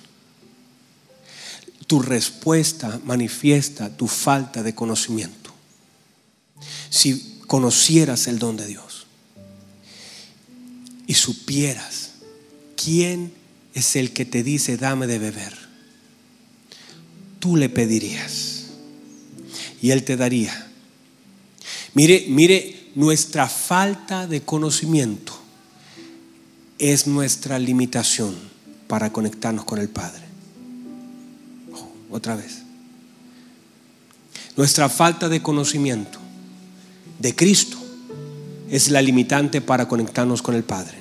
tu 1.88 2.01
respuesta 2.01 3.01
manifiesta 3.05 3.96
tu 3.96 4.07
falta 4.07 4.62
de 4.62 4.74
conocimiento. 4.74 5.53
Si 6.90 7.40
conocieras 7.46 8.29
el 8.29 8.38
don 8.38 8.59
de 8.59 8.66
Dios 8.66 9.07
y 11.07 11.14
supieras 11.14 12.11
quién 12.77 13.33
es 13.72 13.96
el 13.96 14.12
que 14.12 14.27
te 14.27 14.42
dice 14.42 14.77
dame 14.77 15.07
de 15.07 15.18
beber, 15.18 15.57
tú 17.38 17.57
le 17.57 17.70
pedirías 17.70 18.66
y 19.81 19.90
él 19.90 20.05
te 20.05 20.18
daría. 20.18 20.70
Mire, 21.94 22.27
mire, 22.29 22.90
nuestra 22.96 23.48
falta 23.48 24.27
de 24.27 24.42
conocimiento 24.42 25.40
es 26.79 27.07
nuestra 27.07 27.59
limitación 27.59 28.37
para 28.88 29.11
conectarnos 29.11 29.64
con 29.64 29.79
el 29.79 29.88
Padre. 29.88 30.28
Otra 32.11 32.37
vez. 32.37 32.62
Nuestra 34.57 34.88
falta 34.88 35.29
de 35.29 35.40
conocimiento 35.40 36.18
de 37.18 37.35
Cristo 37.35 37.79
es 38.71 38.90
la 38.90 39.03
limitante 39.03 39.61
para 39.61 39.88
conectarnos 39.88 40.42
con 40.42 40.55
el 40.55 40.64
Padre. 40.64 40.97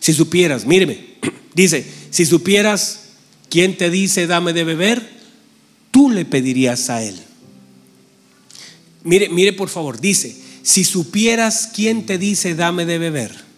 Si 0.00 0.12
supieras, 0.12 0.66
míreme, 0.66 1.16
dice, 1.54 1.84
si 2.10 2.26
supieras 2.26 3.00
quién 3.48 3.76
te 3.76 3.90
dice 3.90 4.26
dame 4.26 4.52
de 4.52 4.64
beber, 4.64 5.08
tú 5.90 6.10
le 6.10 6.24
pedirías 6.24 6.90
a 6.90 7.02
Él. 7.02 7.20
Mire, 9.02 9.28
mire 9.28 9.52
por 9.52 9.68
favor, 9.68 10.00
dice, 10.00 10.36
si 10.62 10.84
supieras 10.84 11.70
quién 11.74 12.06
te 12.06 12.18
dice 12.18 12.54
dame 12.54 12.86
de 12.86 12.98
beber. 12.98 13.49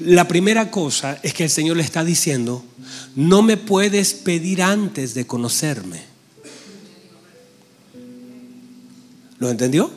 La 0.00 0.26
primera 0.26 0.70
cosa 0.70 1.20
es 1.22 1.34
que 1.34 1.44
el 1.44 1.50
Señor 1.50 1.76
le 1.76 1.82
está 1.82 2.04
diciendo, 2.04 2.64
no 3.14 3.42
me 3.42 3.56
puedes 3.56 4.14
pedir 4.14 4.62
antes 4.62 5.14
de 5.14 5.26
conocerme. 5.26 6.02
¿Lo 9.38 9.50
entendió? 9.50 9.90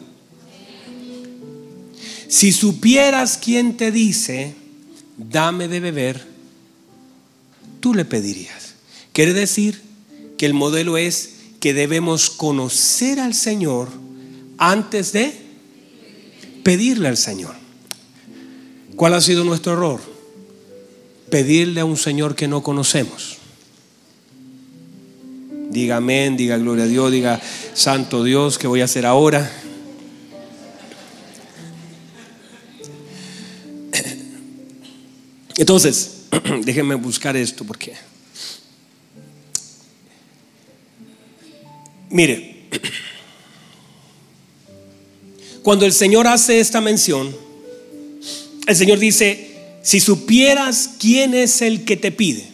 Si 2.28 2.52
supieras 2.52 3.40
quién 3.42 3.78
te 3.78 3.92
dice, 3.92 4.54
dame 5.18 5.68
de 5.68 5.80
beber, 5.80 6.28
tú 7.80 7.94
le 7.94 8.06
pedirías. 8.06 8.76
Quiere 9.14 9.34
decir 9.34 9.82
que 10.38 10.46
el 10.46 10.54
modelo 10.54 10.98
es 10.98 11.36
que 11.60 11.74
debemos 11.74 12.30
conocer 12.30 13.20
al 13.20 13.34
Señor 13.34 13.90
antes 14.58 15.12
de 15.14 15.34
pedirle 16.64 17.08
al 17.08 17.18
Señor. 17.18 17.67
¿Cuál 18.98 19.14
ha 19.14 19.22
sido 19.22 19.44
nuestro 19.44 19.74
error? 19.74 20.02
Pedirle 21.30 21.82
a 21.82 21.86
un 21.86 21.98
Señor 21.98 22.36
que 22.36 22.48
no 22.48 22.64
conocemos. 22.64 23.38
Diga 25.70 25.98
amén, 25.98 26.36
diga 26.36 26.58
gloria 26.58 26.86
a 26.86 26.88
Dios, 26.88 27.12
diga 27.12 27.40
santo 27.76 28.24
Dios, 28.24 28.58
¿qué 28.58 28.66
voy 28.66 28.82
a 28.82 28.86
hacer 28.86 29.06
ahora? 29.06 29.52
Entonces, 35.58 36.24
déjenme 36.66 36.96
buscar 36.96 37.38
esto 37.38 37.66
porque... 37.66 37.94
Mire, 42.10 42.68
cuando 45.62 45.86
el 45.86 45.94
Señor 45.94 46.26
hace 46.26 46.60
esta 46.60 46.82
mención, 46.82 47.46
el 48.68 48.76
Señor 48.76 49.00
dice, 49.00 49.80
si 49.82 50.02
supieras 50.02 50.92
quién 51.00 51.34
es 51.34 51.62
el 51.62 51.86
que 51.86 51.96
te 51.96 52.12
pide, 52.12 52.46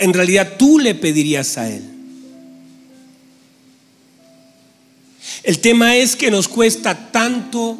en 0.00 0.12
realidad 0.12 0.56
tú 0.58 0.80
le 0.80 0.96
pedirías 0.96 1.56
a 1.56 1.70
Él. 1.70 1.84
El 5.44 5.60
tema 5.60 5.96
es 5.96 6.16
que 6.16 6.30
nos 6.30 6.48
cuesta 6.48 7.12
tanto 7.12 7.78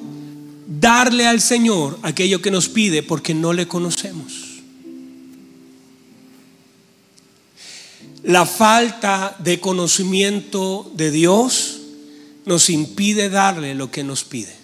darle 0.68 1.26
al 1.26 1.40
Señor 1.40 1.98
aquello 2.02 2.40
que 2.40 2.52
nos 2.52 2.68
pide 2.68 3.02
porque 3.02 3.35
no 3.35 3.52
le 3.52 3.66
conocemos. 3.66 4.62
La 8.22 8.46
falta 8.46 9.37
de 9.40 9.59
conocimiento 9.59 10.90
de 10.94 11.11
Dios 11.11 11.80
nos 12.46 12.70
impide 12.70 13.30
darle 13.30 13.74
lo 13.74 13.90
que 13.90 14.04
nos 14.04 14.22
pide. 14.22 14.63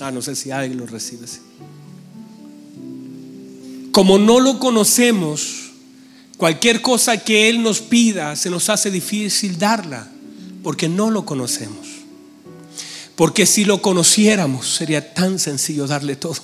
Ah, 0.00 0.10
no 0.10 0.22
sé 0.22 0.34
si 0.34 0.50
alguien 0.50 0.78
lo 0.78 0.86
recibe. 0.86 1.26
Como 3.92 4.18
no 4.18 4.40
lo 4.40 4.58
conocemos, 4.58 5.70
cualquier 6.36 6.82
cosa 6.82 7.18
que 7.18 7.48
Él 7.48 7.62
nos 7.62 7.80
pida 7.80 8.34
se 8.34 8.50
nos 8.50 8.68
hace 8.68 8.90
difícil 8.90 9.56
darla 9.58 10.08
porque 10.64 10.88
no 10.88 11.10
lo 11.10 11.24
conocemos. 11.24 11.86
Porque 13.14 13.46
si 13.46 13.64
lo 13.64 13.80
conociéramos 13.80 14.66
sería 14.66 15.14
tan 15.14 15.38
sencillo 15.38 15.86
darle 15.86 16.16
todo. 16.16 16.34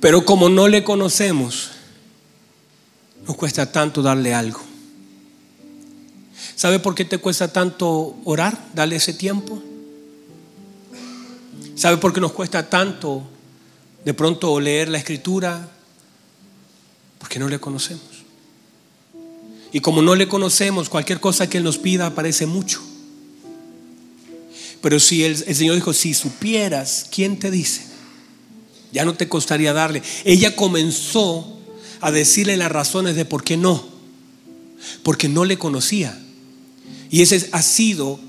Pero 0.00 0.24
como 0.24 0.48
no 0.48 0.68
le 0.68 0.82
conocemos, 0.82 1.69
cuesta 3.40 3.72
tanto 3.72 4.02
darle 4.02 4.34
algo. 4.34 4.60
¿Sabe 6.56 6.78
por 6.78 6.94
qué 6.94 7.06
te 7.06 7.16
cuesta 7.16 7.50
tanto 7.50 8.18
orar? 8.26 8.68
Darle 8.74 8.96
ese 8.96 9.14
tiempo. 9.14 9.62
¿Sabe 11.74 11.96
por 11.96 12.12
qué 12.12 12.20
nos 12.20 12.32
cuesta 12.32 12.68
tanto 12.68 13.22
de 14.04 14.12
pronto 14.12 14.60
leer 14.60 14.90
la 14.90 14.98
escritura? 14.98 15.70
Porque 17.18 17.38
no 17.38 17.48
le 17.48 17.58
conocemos. 17.58 18.04
Y 19.72 19.80
como 19.80 20.02
no 20.02 20.14
le 20.14 20.28
conocemos, 20.28 20.90
cualquier 20.90 21.18
cosa 21.18 21.48
que 21.48 21.56
Él 21.56 21.64
nos 21.64 21.78
pida 21.78 22.14
parece 22.14 22.44
mucho. 22.44 22.82
Pero 24.82 25.00
si 25.00 25.24
el, 25.24 25.42
el, 25.46 25.56
Señor 25.56 25.76
dijo, 25.76 25.94
si 25.94 26.12
supieras 26.12 27.06
quién 27.10 27.38
te 27.38 27.50
dice, 27.50 27.86
ya 28.92 29.06
no 29.06 29.14
te 29.14 29.30
costaría 29.30 29.72
darle. 29.72 30.02
Ella 30.26 30.54
comenzó 30.54 31.56
a 32.00 32.10
decirle 32.10 32.56
las 32.56 32.72
razones 32.72 33.16
de 33.16 33.24
por 33.24 33.44
qué 33.44 33.56
no. 33.56 33.84
Porque 35.02 35.28
no 35.28 35.44
le 35.44 35.58
conocía. 35.58 36.18
Y 37.10 37.22
ese 37.22 37.48
ha 37.52 37.62
sido 37.62 38.20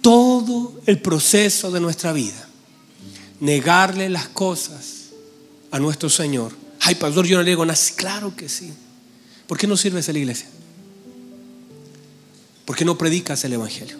todo 0.00 0.80
el 0.86 1.00
proceso 1.00 1.70
de 1.70 1.80
nuestra 1.80 2.12
vida 2.12 2.48
negarle 3.40 4.08
las 4.08 4.28
cosas 4.28 5.10
a 5.70 5.78
nuestro 5.78 6.08
Señor. 6.08 6.52
Ay, 6.80 6.94
pastor, 6.94 7.26
yo 7.26 7.36
no 7.36 7.42
le 7.42 7.50
digo 7.50 7.64
nada. 7.64 7.78
Claro 7.96 8.34
que 8.36 8.48
sí. 8.48 8.72
¿Por 9.46 9.58
qué 9.58 9.66
no 9.66 9.76
sirves 9.76 10.08
en 10.08 10.14
la 10.14 10.18
iglesia? 10.20 10.46
¿Por 12.64 12.76
qué 12.76 12.84
no 12.84 12.96
predicas 12.96 13.44
el 13.44 13.52
Evangelio? 13.52 13.96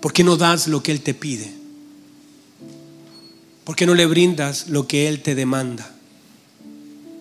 ¿Por 0.00 0.12
qué 0.12 0.24
no 0.24 0.36
das 0.36 0.68
lo 0.68 0.82
que 0.82 0.92
Él 0.92 1.00
te 1.00 1.14
pide? 1.14 1.52
¿Por 3.64 3.76
qué 3.76 3.86
no 3.86 3.94
le 3.94 4.06
brindas 4.06 4.68
lo 4.68 4.86
que 4.86 5.08
Él 5.08 5.22
te 5.22 5.34
demanda? 5.34 5.94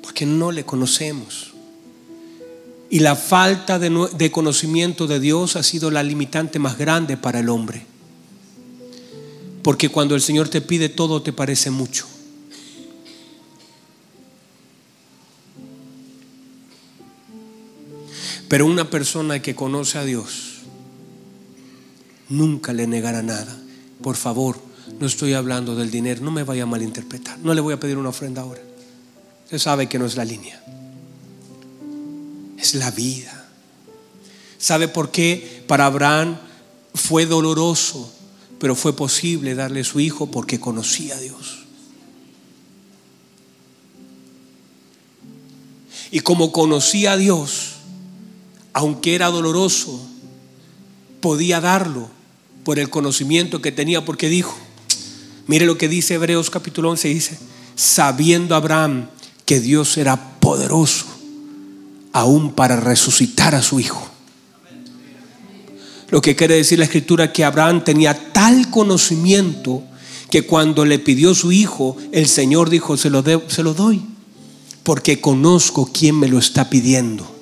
Porque 0.08 0.26
no 0.26 0.54
le 0.54 0.64
conocemos. 0.64 1.52
Y 2.90 3.00
la 3.00 3.18
falta 3.18 3.78
de, 3.78 4.32
conocimiento 4.32 5.06
de 5.06 5.20
Dios 5.20 5.58
ha 5.58 5.64
sido 5.64 5.92
la 5.92 6.02
limitante 6.02 6.60
más 6.60 6.78
grande 6.78 7.18
para 7.18 7.42
el 7.42 7.50
hombre. 7.50 7.86
Porque 9.64 9.90
cuando 9.90 10.16
el 10.16 10.22
Señor 10.22 10.48
te 10.48 10.62
pide 10.62 10.88
todo 10.88 11.22
te 11.22 11.34
parece 11.34 11.72
mucho. 11.72 12.08
Pero 18.48 18.66
una 18.66 18.90
persona 18.90 19.42
que 19.42 19.56
conoce 19.56 19.98
a 19.98 20.06
Dios 20.06 20.60
nunca 22.30 22.72
le 22.72 22.88
negará 22.88 23.22
nada. 23.22 23.60
Por 24.02 24.16
favor, 24.16 24.58
no 25.02 25.06
estoy 25.06 25.34
hablando 25.34 25.76
del 25.76 25.92
dinero, 25.92 26.22
no 26.24 26.32
me 26.32 26.46
vaya 26.46 26.64
a 26.64 26.66
malinterpretar. 26.66 27.40
No 27.40 27.54
le 27.54 27.60
voy 27.60 27.74
a 27.74 27.80
pedir 27.82 27.98
una 27.98 28.08
ofrenda 28.08 28.44
ahora. 28.44 28.67
Usted 29.48 29.60
sabe 29.60 29.88
que 29.88 29.98
no 29.98 30.06
es 30.06 30.16
la 30.16 30.26
línea. 30.26 30.62
Es 32.58 32.76
la 32.76 32.92
vida. 32.92 33.50
¿Sabe 34.58 34.88
por 34.88 35.10
qué 35.10 35.64
para 35.68 35.86
Abraham 35.86 36.38
fue 36.94 37.26
doloroso 37.26 38.14
pero 38.60 38.76
fue 38.76 38.94
posible 38.96 39.56
darle 39.56 39.84
su 39.84 40.00
hijo 40.00 40.28
porque 40.28 40.60
conocía 40.60 41.16
a 41.16 41.20
Dios. 41.20 41.60
Y 46.10 46.22
como 46.22 46.52
conocía 46.52 47.14
a 47.14 47.18
Dios, 47.18 47.74
aunque 48.74 49.14
era 49.14 49.28
doloroso, 49.28 50.02
podía 51.22 51.60
darlo 51.60 52.10
por 52.64 52.80
el 52.80 52.90
conocimiento 52.90 53.62
que 53.62 53.72
tenía, 53.72 54.06
porque 54.06 54.30
dijo, 54.30 54.58
mire 55.48 55.66
lo 55.66 55.78
que 55.78 55.90
dice 55.90 56.16
Hebreos 56.16 56.50
capítulo 56.50 56.90
11, 56.92 57.08
dice, 57.10 57.38
sabiendo 57.76 58.56
Abraham 58.56 59.10
que 59.48 59.62
Dios 59.62 59.98
era 59.98 60.40
poderoso 60.42 61.06
aún 62.12 62.52
para 62.52 62.76
resucitar 62.76 63.56
a 63.56 63.62
su 63.64 63.80
hijo. 63.80 64.06
Lo 66.10 66.22
que 66.22 66.36
quiere 66.36 66.56
decir 66.56 66.78
la 66.78 66.86
escritura 66.86 67.32
que 67.32 67.46
Abraham 67.46 67.84
tenía 67.84 68.34
tal 68.34 68.70
conocimiento 68.70 69.84
que 70.30 70.46
cuando 70.46 70.84
le 70.84 71.00
pidió 71.00 71.34
su 71.34 71.54
hijo, 71.54 71.96
el 72.12 72.28
Señor 72.28 72.70
dijo, 72.70 72.98
se 72.98 73.10
lo, 73.10 73.24
se 73.48 73.64
lo 73.64 73.74
doy, 73.74 74.04
porque 74.84 75.22
conozco 75.22 75.90
quién 75.94 76.20
me 76.20 76.28
lo 76.28 76.40
está 76.40 76.70
pidiendo. 76.70 77.34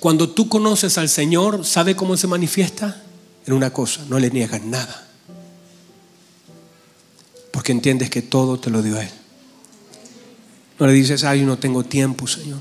Cuando 0.00 0.30
tú 0.30 0.48
conoces 0.48 0.96
al 0.96 1.10
Señor, 1.10 1.66
¿sabe 1.66 1.94
cómo 1.94 2.16
se 2.16 2.26
manifiesta? 2.26 3.02
En 3.44 3.52
una 3.52 3.70
cosa, 3.74 4.06
no 4.08 4.18
le 4.18 4.30
niegas 4.30 4.64
nada. 4.64 5.04
Porque 7.64 7.72
entiendes 7.72 8.10
que 8.10 8.20
todo 8.20 8.60
te 8.60 8.68
lo 8.68 8.82
dio 8.82 9.00
Él. 9.00 9.08
No 10.78 10.86
le 10.86 10.92
dices, 10.92 11.24
ay, 11.24 11.44
no 11.44 11.58
tengo 11.58 11.82
tiempo, 11.82 12.26
Señor. 12.26 12.60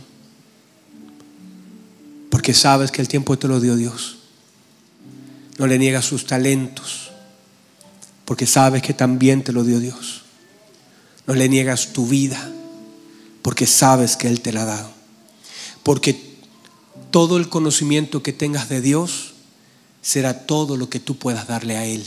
Porque 2.29 2.53
sabes 2.53 2.89
que 2.89 3.01
el 3.01 3.09
tiempo 3.09 3.37
te 3.37 3.49
lo 3.49 3.59
dio 3.59 3.75
Dios. 3.75 4.19
No 5.57 5.67
le 5.67 5.77
niegas 5.77 6.05
sus 6.05 6.25
talentos. 6.25 7.11
Porque 8.23 8.47
sabes 8.47 8.81
que 8.81 8.93
también 8.93 9.43
te 9.43 9.51
lo 9.51 9.65
dio 9.65 9.81
Dios. 9.81 10.21
No 11.27 11.33
le 11.33 11.49
niegas 11.49 11.91
tu 11.91 12.07
vida. 12.07 12.49
Porque 13.41 13.67
sabes 13.67 14.15
que 14.15 14.29
Él 14.29 14.39
te 14.39 14.53
la 14.53 14.61
ha 14.61 14.67
dado. 14.67 14.91
Porque 15.83 16.37
todo 17.11 17.35
el 17.35 17.49
conocimiento 17.49 18.23
que 18.23 18.31
tengas 18.31 18.69
de 18.69 18.79
Dios 18.79 19.33
será 20.01 20.45
todo 20.45 20.77
lo 20.77 20.89
que 20.89 21.01
tú 21.01 21.17
puedas 21.17 21.45
darle 21.45 21.75
a 21.75 21.85
Él. 21.85 22.05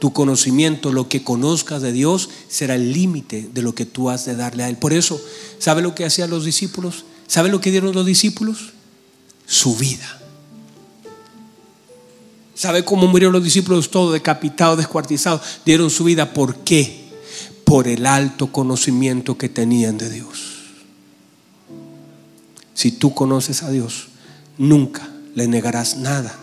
Tu 0.00 0.12
conocimiento, 0.12 0.92
lo 0.92 1.08
que 1.08 1.22
conozcas 1.22 1.82
de 1.82 1.92
Dios, 1.92 2.30
será 2.48 2.74
el 2.74 2.92
límite 2.92 3.50
de 3.52 3.62
lo 3.62 3.74
que 3.74 3.84
tú 3.84 4.10
has 4.10 4.24
de 4.24 4.34
darle 4.34 4.64
a 4.64 4.68
Él. 4.68 4.78
Por 4.78 4.94
eso, 4.94 5.20
¿sabe 5.58 5.82
lo 5.82 5.94
que 5.94 6.06
hacían 6.06 6.30
los 6.30 6.44
discípulos? 6.44 7.04
¿Sabe 7.26 7.50
lo 7.50 7.60
que 7.60 7.70
dieron 7.70 7.94
los 7.94 8.06
discípulos? 8.06 8.72
Su 9.46 9.76
vida. 9.76 10.18
¿Sabe 12.54 12.84
cómo 12.84 13.06
murieron 13.06 13.34
los 13.34 13.44
discípulos 13.44 13.90
todos 13.90 14.14
decapitados, 14.14 14.78
descuartizados? 14.78 15.42
Dieron 15.66 15.90
su 15.90 16.04
vida. 16.04 16.32
¿Por 16.32 16.56
qué? 16.64 17.04
Por 17.64 17.86
el 17.86 18.06
alto 18.06 18.50
conocimiento 18.50 19.36
que 19.36 19.50
tenían 19.50 19.98
de 19.98 20.08
Dios. 20.08 20.28
Si 22.72 22.90
tú 22.90 23.14
conoces 23.14 23.62
a 23.62 23.70
Dios, 23.70 24.08
nunca 24.56 25.06
le 25.34 25.46
negarás 25.46 25.98
nada. 25.98 26.34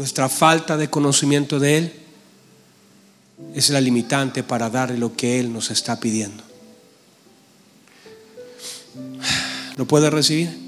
Nuestra 0.00 0.30
falta 0.30 0.78
de 0.78 0.88
conocimiento 0.88 1.58
de 1.58 1.76
Él 1.76 1.92
es 3.54 3.68
la 3.68 3.82
limitante 3.82 4.42
para 4.42 4.70
darle 4.70 4.96
lo 4.96 5.14
que 5.14 5.38
Él 5.38 5.52
nos 5.52 5.70
está 5.70 6.00
pidiendo. 6.00 6.42
¿Lo 9.76 9.84
puede 9.84 10.08
recibir? 10.08 10.58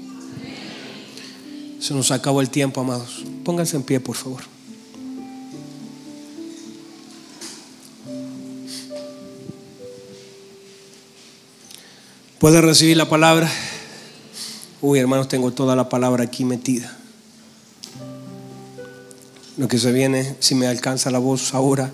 Se 1.79 1.95
nos 1.95 2.11
acabó 2.11 2.41
el 2.41 2.51
tiempo, 2.51 2.81
amados. 2.81 3.23
Pónganse 3.43 3.75
en 3.75 3.81
pie, 3.81 3.99
por 3.99 4.15
favor. 4.15 4.43
¿Puede 12.37 12.61
recibir 12.61 12.97
la 12.97 13.09
palabra? 13.09 13.51
Uy, 14.79 14.99
hermanos, 14.99 15.27
tengo 15.27 15.51
toda 15.51 15.75
la 15.75 15.89
palabra 15.89 16.23
aquí 16.23 16.45
metida. 16.45 16.99
Lo 19.57 19.67
que 19.67 19.77
se 19.77 19.91
viene, 19.91 20.35
si 20.39 20.55
me 20.55 20.67
alcanza 20.67 21.11
la 21.11 21.19
voz 21.19 21.53
ahora, 21.53 21.91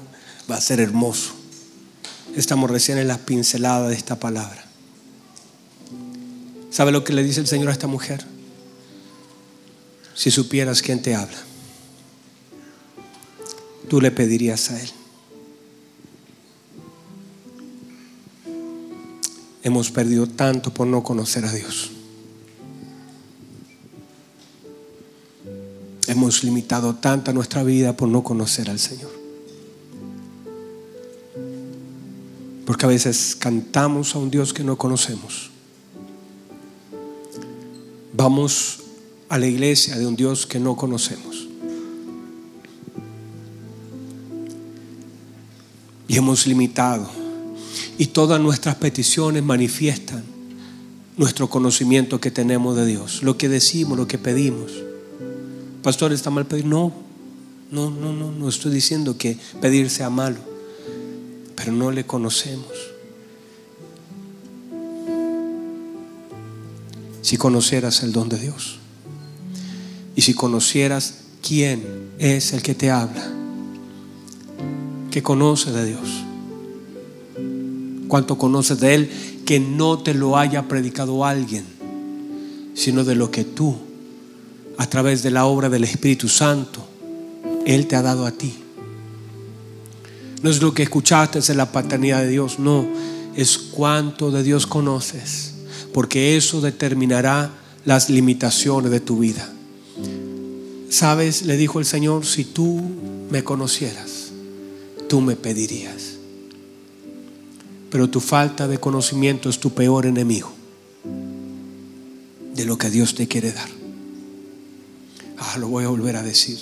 va 0.49 0.55
a 0.55 0.61
ser 0.61 0.79
hermoso. 0.79 1.33
Estamos 2.35 2.69
recién 2.69 2.97
en 2.97 3.07
las 3.07 3.19
pinceladas 3.19 3.89
de 3.89 3.95
esta 3.95 4.19
palabra. 4.19 4.63
¿Sabe 6.71 6.91
lo 6.91 7.03
que 7.03 7.13
le 7.13 7.23
dice 7.23 7.41
el 7.41 7.47
Señor 7.47 7.69
a 7.69 7.73
esta 7.73 7.87
mujer? 7.87 8.25
Si 10.15 10.31
supieras 10.31 10.81
quién 10.81 11.01
te 11.01 11.15
habla, 11.15 11.37
tú 13.89 13.99
le 13.99 14.11
pedirías 14.11 14.69
a 14.71 14.81
Él. 14.81 14.89
hemos 19.63 19.91
perdido 19.91 20.27
tanto 20.27 20.73
por 20.73 20.87
no 20.87 21.03
conocer 21.03 21.45
a 21.45 21.51
Dios. 21.51 21.91
Hemos 26.29 26.43
limitado 26.43 26.93
tanta 26.93 27.33
nuestra 27.33 27.63
vida 27.63 27.97
por 27.97 28.07
no 28.07 28.21
conocer 28.23 28.69
al 28.69 28.77
Señor. 28.77 29.09
Porque 32.67 32.85
a 32.85 32.89
veces 32.89 33.35
cantamos 33.35 34.13
a 34.13 34.19
un 34.19 34.29
Dios 34.29 34.53
que 34.53 34.63
no 34.63 34.77
conocemos. 34.77 35.49
Vamos 38.13 38.81
a 39.27 39.39
la 39.39 39.47
iglesia 39.47 39.97
de 39.97 40.05
un 40.05 40.15
Dios 40.15 40.45
que 40.45 40.59
no 40.59 40.75
conocemos. 40.75 41.47
Y 46.07 46.15
hemos 46.15 46.45
limitado 46.45 47.09
y 47.97 48.05
todas 48.05 48.39
nuestras 48.39 48.75
peticiones 48.75 49.41
manifiestan 49.41 50.23
nuestro 51.17 51.49
conocimiento 51.49 52.21
que 52.21 52.29
tenemos 52.29 52.75
de 52.75 52.85
Dios, 52.85 53.23
lo 53.23 53.35
que 53.35 53.49
decimos, 53.49 53.97
lo 53.97 54.07
que 54.07 54.19
pedimos. 54.19 54.88
Pastor, 55.83 56.11
¿está 56.13 56.29
mal 56.29 56.45
pedir? 56.45 56.65
No, 56.65 56.91
no, 57.71 57.89
no, 57.89 58.13
no, 58.13 58.31
no 58.31 58.49
estoy 58.49 58.71
diciendo 58.71 59.17
que 59.17 59.37
pedir 59.61 59.89
sea 59.89 60.09
malo, 60.09 60.39
pero 61.55 61.71
no 61.71 61.91
le 61.91 62.05
conocemos. 62.05 62.71
Si 67.21 67.37
conocieras 67.37 68.03
el 68.03 68.11
don 68.11 68.29
de 68.29 68.39
Dios 68.39 68.79
y 70.15 70.21
si 70.21 70.33
conocieras 70.33 71.19
quién 71.45 71.83
es 72.17 72.53
el 72.53 72.61
que 72.61 72.75
te 72.75 72.91
habla, 72.91 73.31
que 75.11 75.21
conoce 75.21 75.71
de 75.71 75.85
Dios 75.85 76.09
cuánto 78.09 78.37
conoces 78.37 78.81
de 78.81 78.95
Él, 78.95 79.09
que 79.45 79.61
no 79.61 79.99
te 79.99 80.13
lo 80.13 80.37
haya 80.37 80.67
predicado 80.67 81.23
alguien, 81.23 81.63
sino 82.73 83.05
de 83.05 83.15
lo 83.15 83.31
que 83.31 83.45
tú, 83.45 83.77
a 84.79 84.87
través 84.87 85.21
de 85.23 85.29
la 85.29 85.45
obra 85.45 85.67
del 85.67 85.83
Espíritu 85.83 86.29
Santo, 86.29 86.87
Él 87.65 87.85
te 87.85 87.97
ha 87.97 88.01
dado 88.01 88.25
a 88.25 88.31
ti. 88.31 88.55
No 90.41 90.49
es 90.49 90.61
lo 90.61 90.73
que 90.73 90.83
escuchaste 90.83 91.39
en 91.51 91.57
la 91.57 91.73
paternidad 91.73 92.21
de 92.21 92.29
Dios, 92.29 92.59
no, 92.59 92.87
es 93.35 93.57
cuánto 93.57 94.31
de 94.31 94.41
Dios 94.41 94.65
conoces, 94.65 95.53
porque 95.93 96.37
eso 96.37 96.61
determinará 96.61 97.51
las 97.83 98.09
limitaciones 98.09 98.89
de 98.89 99.01
tu 99.01 99.19
vida. 99.19 99.51
Sabes, 100.89 101.41
le 101.41 101.57
dijo 101.57 101.79
el 101.79 101.85
Señor, 101.85 102.25
si 102.25 102.45
tú 102.45 102.79
me 103.29 103.43
conocieras, 103.43 104.31
tú 105.09 105.19
me 105.19 105.35
pedirías. 105.35 106.13
Pero 107.91 108.09
tu 108.09 108.21
falta 108.21 108.69
de 108.69 108.79
conocimiento 108.79 109.49
es 109.49 109.59
tu 109.59 109.71
peor 109.71 110.05
enemigo 110.05 110.53
de 112.55 112.63
lo 112.63 112.77
que 112.77 112.89
Dios 112.89 113.13
te 113.13 113.27
quiere 113.27 113.51
dar. 113.51 113.78
Ah, 115.39 115.57
lo 115.57 115.67
voy 115.67 115.85
a 115.85 115.89
volver 115.89 116.15
a 116.15 116.23
decir. 116.23 116.59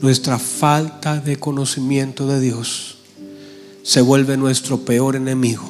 Nuestra 0.00 0.38
falta 0.38 1.20
de 1.20 1.38
conocimiento 1.38 2.26
de 2.28 2.40
Dios 2.40 2.98
se 3.82 4.00
vuelve 4.00 4.36
nuestro 4.36 4.84
peor 4.84 5.16
enemigo 5.16 5.68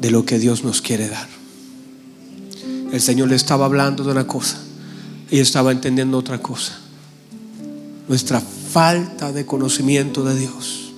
de 0.00 0.10
lo 0.10 0.24
que 0.24 0.38
Dios 0.38 0.64
nos 0.64 0.82
quiere 0.82 1.08
dar. 1.08 1.28
El 2.92 3.00
Señor 3.00 3.28
le 3.28 3.36
estaba 3.36 3.66
hablando 3.66 4.02
de 4.02 4.10
una 4.10 4.26
cosa 4.26 4.58
y 5.30 5.38
estaba 5.38 5.72
entendiendo 5.72 6.18
otra 6.18 6.42
cosa. 6.42 6.78
Nuestra 8.08 8.40
falta 8.40 9.32
de 9.32 9.46
conocimiento 9.46 10.24
de 10.24 10.38
Dios 10.38 10.92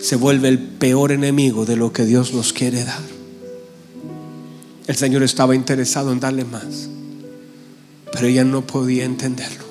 se 0.00 0.16
vuelve 0.16 0.48
el 0.48 0.58
peor 0.58 1.12
enemigo 1.12 1.66
de 1.66 1.76
lo 1.76 1.92
que 1.92 2.04
Dios 2.04 2.32
nos 2.32 2.52
quiere 2.52 2.84
dar. 2.84 3.02
El 4.86 4.96
Señor 4.96 5.22
estaba 5.22 5.54
interesado 5.54 6.10
en 6.10 6.20
darle 6.20 6.44
más, 6.44 6.88
pero 8.12 8.26
ella 8.26 8.44
no 8.44 8.66
podía 8.66 9.04
entenderlo. 9.04 9.64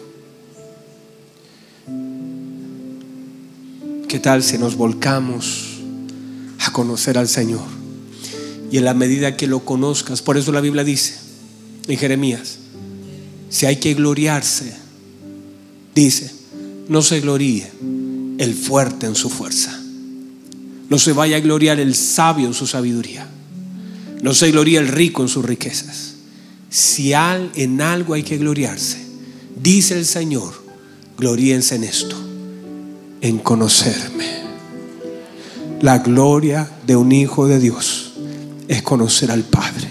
¿Qué 4.07 4.19
tal 4.19 4.43
si 4.43 4.57
nos 4.57 4.75
volcamos 4.75 5.79
a 6.59 6.71
conocer 6.71 7.17
al 7.17 7.27
Señor? 7.27 7.67
Y 8.71 8.77
en 8.77 8.85
la 8.85 8.93
medida 8.93 9.37
que 9.37 9.47
lo 9.47 9.65
conozcas, 9.65 10.21
por 10.21 10.37
eso 10.37 10.51
la 10.51 10.61
Biblia 10.61 10.83
dice 10.83 11.15
en 11.87 11.97
Jeremías, 11.97 12.57
si 13.49 13.65
hay 13.65 13.77
que 13.77 13.93
gloriarse, 13.93 14.75
dice, 15.95 16.31
no 16.87 17.01
se 17.01 17.19
gloríe 17.19 17.69
el 18.37 18.53
fuerte 18.53 19.05
en 19.05 19.15
su 19.15 19.29
fuerza 19.29 19.79
no 20.89 20.97
se 20.97 21.13
vaya 21.13 21.37
a 21.37 21.39
gloriar 21.39 21.79
el 21.79 21.95
sabio 21.95 22.47
en 22.47 22.53
su 22.53 22.65
sabiduría. 22.65 23.27
No 24.21 24.33
se 24.33 24.51
gloria 24.51 24.79
el 24.79 24.87
rico 24.87 25.21
en 25.21 25.29
sus 25.29 25.45
riquezas. 25.45 26.08
Si 26.69 27.13
en 27.13 27.81
algo 27.81 28.13
hay 28.13 28.23
que 28.23 28.37
gloriarse, 28.37 29.03
dice 29.55 29.97
el 29.97 30.05
Señor, 30.05 30.53
gloríense 31.17 31.75
en 31.75 31.83
esto, 31.83 32.15
en 33.21 33.39
conocerme. 33.39 34.39
La 35.81 35.99
gloria 35.99 36.69
de 36.85 36.95
un 36.95 37.11
hijo 37.11 37.47
de 37.47 37.59
Dios 37.59 38.13
es 38.67 38.83
conocer 38.83 39.31
al 39.31 39.43
Padre. 39.43 39.89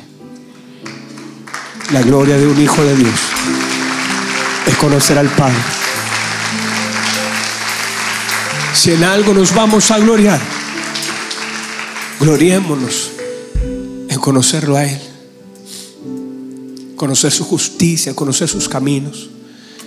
La 1.92 2.02
gloria 2.02 2.36
de 2.36 2.46
un 2.46 2.60
hijo 2.60 2.82
de 2.84 2.94
Dios 2.94 3.20
es 4.66 4.76
conocer 4.76 5.18
al 5.18 5.28
Padre. 5.28 5.56
Si 8.74 8.92
en 8.92 9.02
algo 9.02 9.34
nos 9.34 9.52
vamos 9.54 9.90
a 9.90 9.98
gloriar, 9.98 10.40
gloriémonos 12.20 13.10
en 14.08 14.18
conocerlo 14.20 14.76
a 14.76 14.84
Él 14.84 15.07
conocer 16.98 17.32
su 17.32 17.44
justicia, 17.44 18.14
conocer 18.14 18.48
sus 18.48 18.68
caminos, 18.68 19.30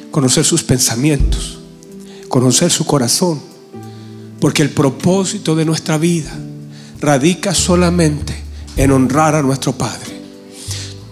conocer 0.09 0.43
sus 0.43 0.63
pensamientos, 0.63 1.59
conocer 2.27 2.71
su 2.71 2.85
corazón. 2.85 3.39
Porque 4.39 4.63
el 4.63 4.71
propósito 4.71 5.55
de 5.55 5.65
nuestra 5.65 5.99
vida 5.99 6.35
radica 6.99 7.53
solamente 7.53 8.33
en 8.75 8.91
honrar 8.91 9.35
a 9.35 9.43
nuestro 9.43 9.73
Padre. 9.73 10.19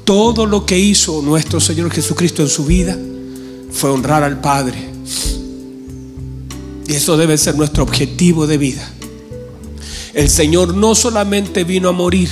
Todo 0.03 0.47
lo 0.47 0.65
que 0.65 0.79
hizo 0.79 1.21
nuestro 1.21 1.59
Señor 1.59 1.91
Jesucristo 1.91 2.41
en 2.41 2.49
su 2.49 2.65
vida 2.65 2.97
fue 3.71 3.91
honrar 3.91 4.23
al 4.23 4.41
Padre. 4.41 4.89
Y 6.87 6.93
eso 6.93 7.17
debe 7.17 7.37
ser 7.37 7.55
nuestro 7.55 7.83
objetivo 7.83 8.47
de 8.47 8.57
vida. 8.57 8.89
El 10.15 10.27
Señor 10.27 10.73
no 10.73 10.95
solamente 10.95 11.63
vino 11.63 11.89
a 11.89 11.91
morir, 11.91 12.29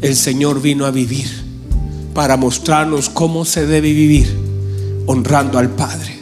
el 0.00 0.16
Señor 0.16 0.62
vino 0.62 0.86
a 0.86 0.90
vivir 0.90 1.43
para 2.14 2.36
mostrarnos 2.36 3.10
cómo 3.10 3.44
se 3.44 3.66
debe 3.66 3.92
vivir 3.92 4.34
honrando 5.06 5.58
al 5.58 5.70
Padre. 5.70 6.18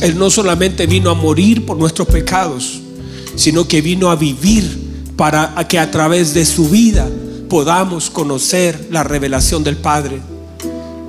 Él 0.00 0.16
no 0.16 0.30
solamente 0.30 0.86
vino 0.86 1.10
a 1.10 1.14
morir 1.14 1.66
por 1.66 1.76
nuestros 1.76 2.06
pecados, 2.08 2.80
sino 3.34 3.66
que 3.66 3.82
vino 3.82 4.10
a 4.10 4.16
vivir 4.16 4.88
para 5.16 5.66
que 5.68 5.78
a 5.78 5.90
través 5.90 6.34
de 6.34 6.44
su 6.46 6.68
vida 6.68 7.08
podamos 7.48 8.10
conocer 8.10 8.88
la 8.90 9.02
revelación 9.02 9.64
del 9.64 9.76
Padre. 9.76 10.20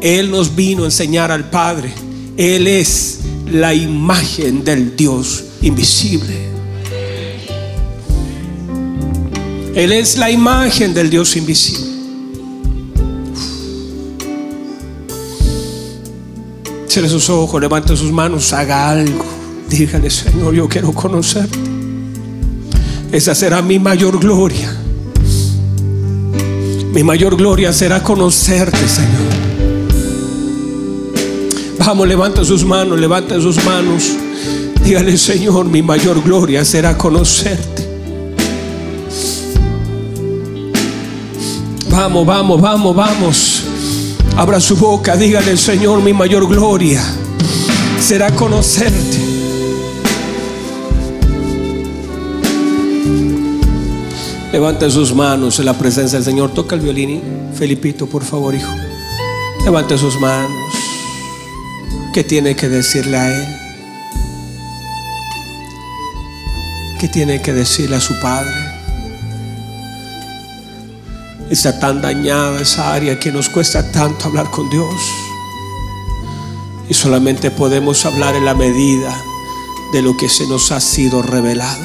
Él 0.01 0.31
nos 0.31 0.55
vino 0.55 0.83
a 0.83 0.85
enseñar 0.85 1.31
al 1.31 1.49
Padre. 1.49 1.93
Él 2.35 2.65
es 2.65 3.19
la 3.51 3.73
imagen 3.73 4.63
del 4.63 4.95
Dios 4.95 5.43
invisible. 5.61 6.49
Él 9.75 9.91
es 9.91 10.17
la 10.17 10.31
imagen 10.31 10.93
del 10.93 11.09
Dios 11.09 11.35
invisible. 11.35 11.88
Cierre 16.89 17.07
sus 17.07 17.29
ojos, 17.29 17.61
levante 17.61 17.95
sus 17.95 18.11
manos, 18.11 18.51
haga 18.51 18.89
algo. 18.89 19.23
Dígale, 19.69 20.09
Señor, 20.09 20.55
yo 20.55 20.67
quiero 20.67 20.91
conocerte. 20.91 21.59
Esa 23.11 23.35
será 23.35 23.61
mi 23.61 23.77
mayor 23.77 24.19
gloria. 24.19 24.75
Mi 26.91 27.03
mayor 27.03 27.35
gloria 27.35 27.71
será 27.73 28.01
conocerte, 28.01 28.87
Señor. 28.87 29.29
Vamos, 31.77 32.07
levante 32.07 32.43
sus 32.43 32.65
manos, 32.65 32.99
levante 32.99 33.39
sus 33.39 33.63
manos. 33.63 34.11
Dígale, 34.83 35.15
Señor, 35.15 35.65
mi 35.65 35.83
mayor 35.83 36.23
gloria 36.23 36.65
será 36.65 36.97
conocerte. 36.97 37.87
Vamos, 41.91 42.25
vamos, 42.25 42.59
vamos, 42.59 42.95
vamos. 42.95 43.58
Abra 44.39 44.61
su 44.61 44.77
boca, 44.77 45.17
dígale, 45.17 45.57
Señor, 45.57 46.01
mi 46.01 46.13
mayor 46.13 46.47
gloria 46.47 47.03
será 47.99 48.33
conocerte. 48.33 49.19
Levante 54.53 54.89
sus 54.91 55.13
manos 55.13 55.59
en 55.59 55.65
la 55.65 55.73
presencia 55.73 56.19
del 56.19 56.23
Señor. 56.23 56.53
Toca 56.53 56.75
el 56.75 56.79
violín, 56.79 57.21
Felipito, 57.53 58.07
por 58.07 58.23
favor, 58.23 58.55
hijo. 58.55 58.71
Levante 59.65 59.97
sus 59.97 60.17
manos. 60.21 60.73
¿Qué 62.13 62.23
tiene 62.23 62.55
que 62.55 62.69
decirle 62.69 63.17
a 63.17 63.35
Él? 63.35 63.45
¿Qué 66.97 67.09
tiene 67.09 67.41
que 67.41 67.51
decirle 67.51 67.97
a 67.97 67.99
su 67.99 68.17
Padre? 68.21 68.68
Está 71.49 71.79
tan 71.79 71.99
dañada 71.99 72.61
esa 72.61 72.93
área 72.93 73.19
que 73.19 73.31
nos 73.31 73.49
cuesta 73.49 73.91
tanto 73.91 74.27
hablar 74.27 74.51
con 74.51 74.69
Dios. 74.69 74.93
Y 76.87 76.93
solamente 76.93 77.49
podemos 77.49 78.05
hablar 78.05 78.35
en 78.35 78.45
la 78.45 78.53
medida 78.53 79.15
de 79.91 80.03
lo 80.03 80.15
que 80.15 80.29
se 80.29 80.47
nos 80.47 80.71
ha 80.71 80.79
sido 80.79 81.23
revelado. 81.23 81.83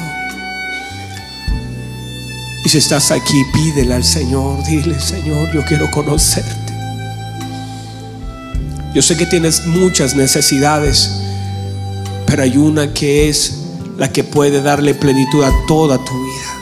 Y 2.63 2.69
si 2.69 2.77
estás 2.77 3.09
aquí, 3.09 3.43
pídele 3.53 3.95
al 3.95 4.03
Señor, 4.03 4.63
dile, 4.65 4.99
Señor, 4.99 5.51
yo 5.51 5.63
quiero 5.65 5.89
conocerte. 5.89 6.73
Yo 8.93 9.01
sé 9.01 9.17
que 9.17 9.25
tienes 9.25 9.65
muchas 9.65 10.15
necesidades, 10.15 11.11
pero 12.27 12.43
hay 12.43 12.55
una 12.57 12.93
que 12.93 13.29
es 13.29 13.61
la 13.97 14.11
que 14.11 14.23
puede 14.23 14.61
darle 14.61 14.93
plenitud 14.93 15.43
a 15.43 15.51
toda 15.67 15.97
tu 15.97 16.13
vida. 16.23 16.55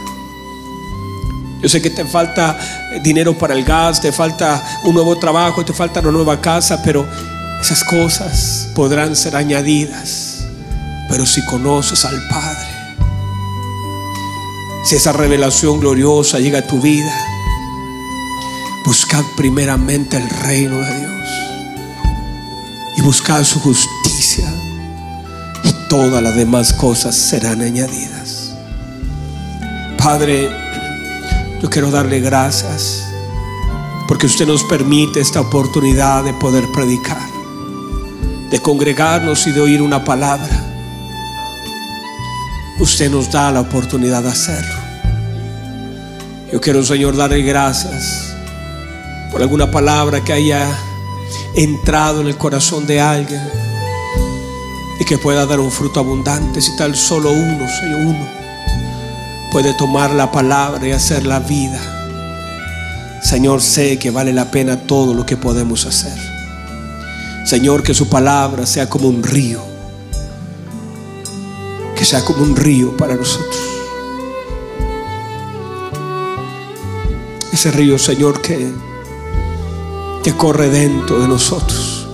Yo 1.61 1.69
sé 1.69 1.81
que 1.81 1.89
te 1.89 2.03
falta 2.03 2.57
dinero 3.01 3.37
para 3.37 3.53
el 3.53 3.63
gas, 3.63 4.01
te 4.01 4.11
falta 4.11 4.81
un 4.83 4.93
nuevo 4.93 5.17
trabajo, 5.17 5.63
te 5.65 5.73
falta 5.73 5.99
una 6.01 6.11
nueva 6.11 6.39
casa, 6.41 6.81
pero 6.83 7.07
esas 7.61 7.83
cosas 7.83 8.69
podrán 8.75 9.15
ser 9.15 9.35
añadidas. 9.35 10.45
Pero 11.09 11.25
si 11.25 11.43
conoces 11.45 12.05
al 12.05 12.21
Padre, 12.29 12.67
si 14.85 14.95
esa 14.95 15.13
revelación 15.13 15.79
gloriosa 15.79 16.39
llega 16.39 16.59
a 16.59 16.67
tu 16.67 16.81
vida, 16.81 17.13
buscad 18.85 19.23
primeramente 19.37 20.17
el 20.17 20.29
reino 20.29 20.77
de 20.77 20.99
Dios 20.99 21.29
y 22.97 23.01
buscad 23.01 23.43
su 23.43 23.59
justicia 23.59 24.45
y 25.63 25.71
todas 25.87 26.21
las 26.21 26.35
demás 26.35 26.73
cosas 26.73 27.15
serán 27.15 27.61
añadidas. 27.61 28.51
Padre, 29.97 30.62
yo 31.63 31.69
quiero 31.69 31.89
darle 31.89 32.19
gracias 32.19 33.05
porque 34.05 34.25
usted 34.25 34.45
nos 34.45 34.65
permite 34.65 35.21
esta 35.21 35.39
oportunidad 35.39 36.25
de 36.25 36.33
poder 36.33 36.69
predicar, 36.73 37.25
de 38.51 38.61
congregarnos 38.61 39.47
y 39.47 39.51
de 39.53 39.61
oír 39.61 39.81
una 39.81 40.03
palabra. 40.03 40.61
Usted 42.79 43.09
nos 43.09 43.31
da 43.31 43.49
la 43.49 43.61
oportunidad 43.61 44.23
de 44.23 44.29
hacerlo. 44.29 44.75
Yo 46.51 46.59
quiero, 46.59 46.83
Señor, 46.83 47.15
darle 47.15 47.41
gracias 47.43 48.35
por 49.31 49.41
alguna 49.41 49.71
palabra 49.71 50.21
que 50.21 50.33
haya 50.33 50.69
entrado 51.55 52.19
en 52.19 52.27
el 52.27 52.37
corazón 52.37 52.85
de 52.85 52.99
alguien 52.99 53.41
y 54.99 55.05
que 55.05 55.17
pueda 55.17 55.45
dar 55.45 55.61
un 55.61 55.71
fruto 55.71 56.01
abundante. 56.01 56.59
Si 56.59 56.75
tal 56.75 56.93
solo 56.97 57.31
uno, 57.31 57.65
Señor, 57.69 58.01
uno 58.01 58.42
puede 59.53 59.75
tomar 59.75 60.09
la 60.15 60.31
palabra 60.31 60.87
y 60.87 60.93
hacer 60.93 61.27
la 61.27 61.39
vida. 61.39 61.79
Señor, 63.21 63.61
sé 63.61 63.99
que 63.99 64.09
vale 64.09 64.33
la 64.33 64.49
pena 64.49 64.87
todo 64.87 65.13
lo 65.13 65.27
que 65.27 65.37
podemos 65.37 65.85
hacer. 65.85 66.17
Señor, 67.45 67.83
que 67.83 67.93
su 67.93 68.09
palabra 68.09 68.65
sea 68.65 68.89
como 68.89 69.07
un 69.07 69.21
río. 69.21 69.61
Que 71.95 72.03
sea 72.03 72.25
como 72.25 72.41
un 72.41 72.55
río 72.55 72.97
para 72.97 73.13
nosotros. 73.13 73.61
Ese 77.51 77.69
río, 77.69 77.99
Señor, 77.99 78.41
que, 78.41 78.71
que 80.23 80.33
corre 80.35 80.69
dentro 80.69 81.19
de 81.19 81.27
nosotros. 81.27 82.07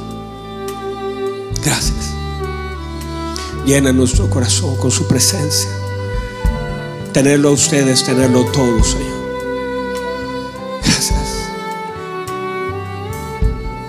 Gracias. 1.63 2.11
Llena 3.65 3.93
nuestro 3.93 4.29
corazón 4.29 4.75
con 4.75 4.91
su 4.91 5.07
presencia. 5.07 5.78
Tenerlo 7.13 7.49
a 7.49 7.51
ustedes, 7.53 8.03
tenerlo 8.03 8.45
todo, 8.45 8.83
Señor. 8.83 9.19
Gracias. 10.83 11.49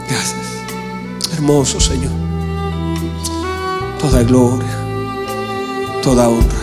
Gracias. 0.09 1.35
Hermoso, 1.35 1.81
Señor. 1.81 2.13
Toda 4.01 4.23
gloria, 4.23 4.79
toda 6.03 6.29
honra, 6.29 6.59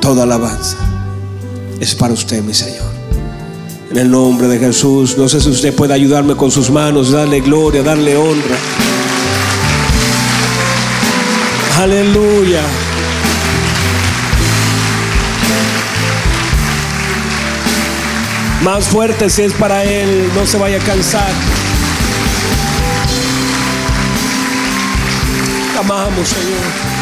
toda 0.00 0.22
alabanza 0.22 0.78
es 1.80 1.94
para 1.94 2.14
usted, 2.14 2.42
mi 2.42 2.54
Señor. 2.54 2.86
En 3.90 3.98
el 3.98 4.10
nombre 4.10 4.48
de 4.48 4.58
Jesús, 4.58 5.16
no 5.18 5.28
sé 5.28 5.40
si 5.40 5.50
usted 5.50 5.74
puede 5.74 5.94
ayudarme 5.94 6.36
con 6.36 6.50
sus 6.50 6.70
manos, 6.70 7.10
darle 7.10 7.40
gloria, 7.40 7.82
darle 7.82 8.16
honra. 8.16 8.56
Aleluya. 11.78 12.62
Más 18.66 18.88
fuerte 18.88 19.30
si 19.30 19.42
es 19.42 19.52
para 19.52 19.84
Él, 19.84 20.28
no 20.34 20.44
se 20.44 20.58
vaya 20.58 20.78
a 20.78 20.80
cansar. 20.80 21.30
Amamos, 25.78 26.28
Señor. 26.28 26.95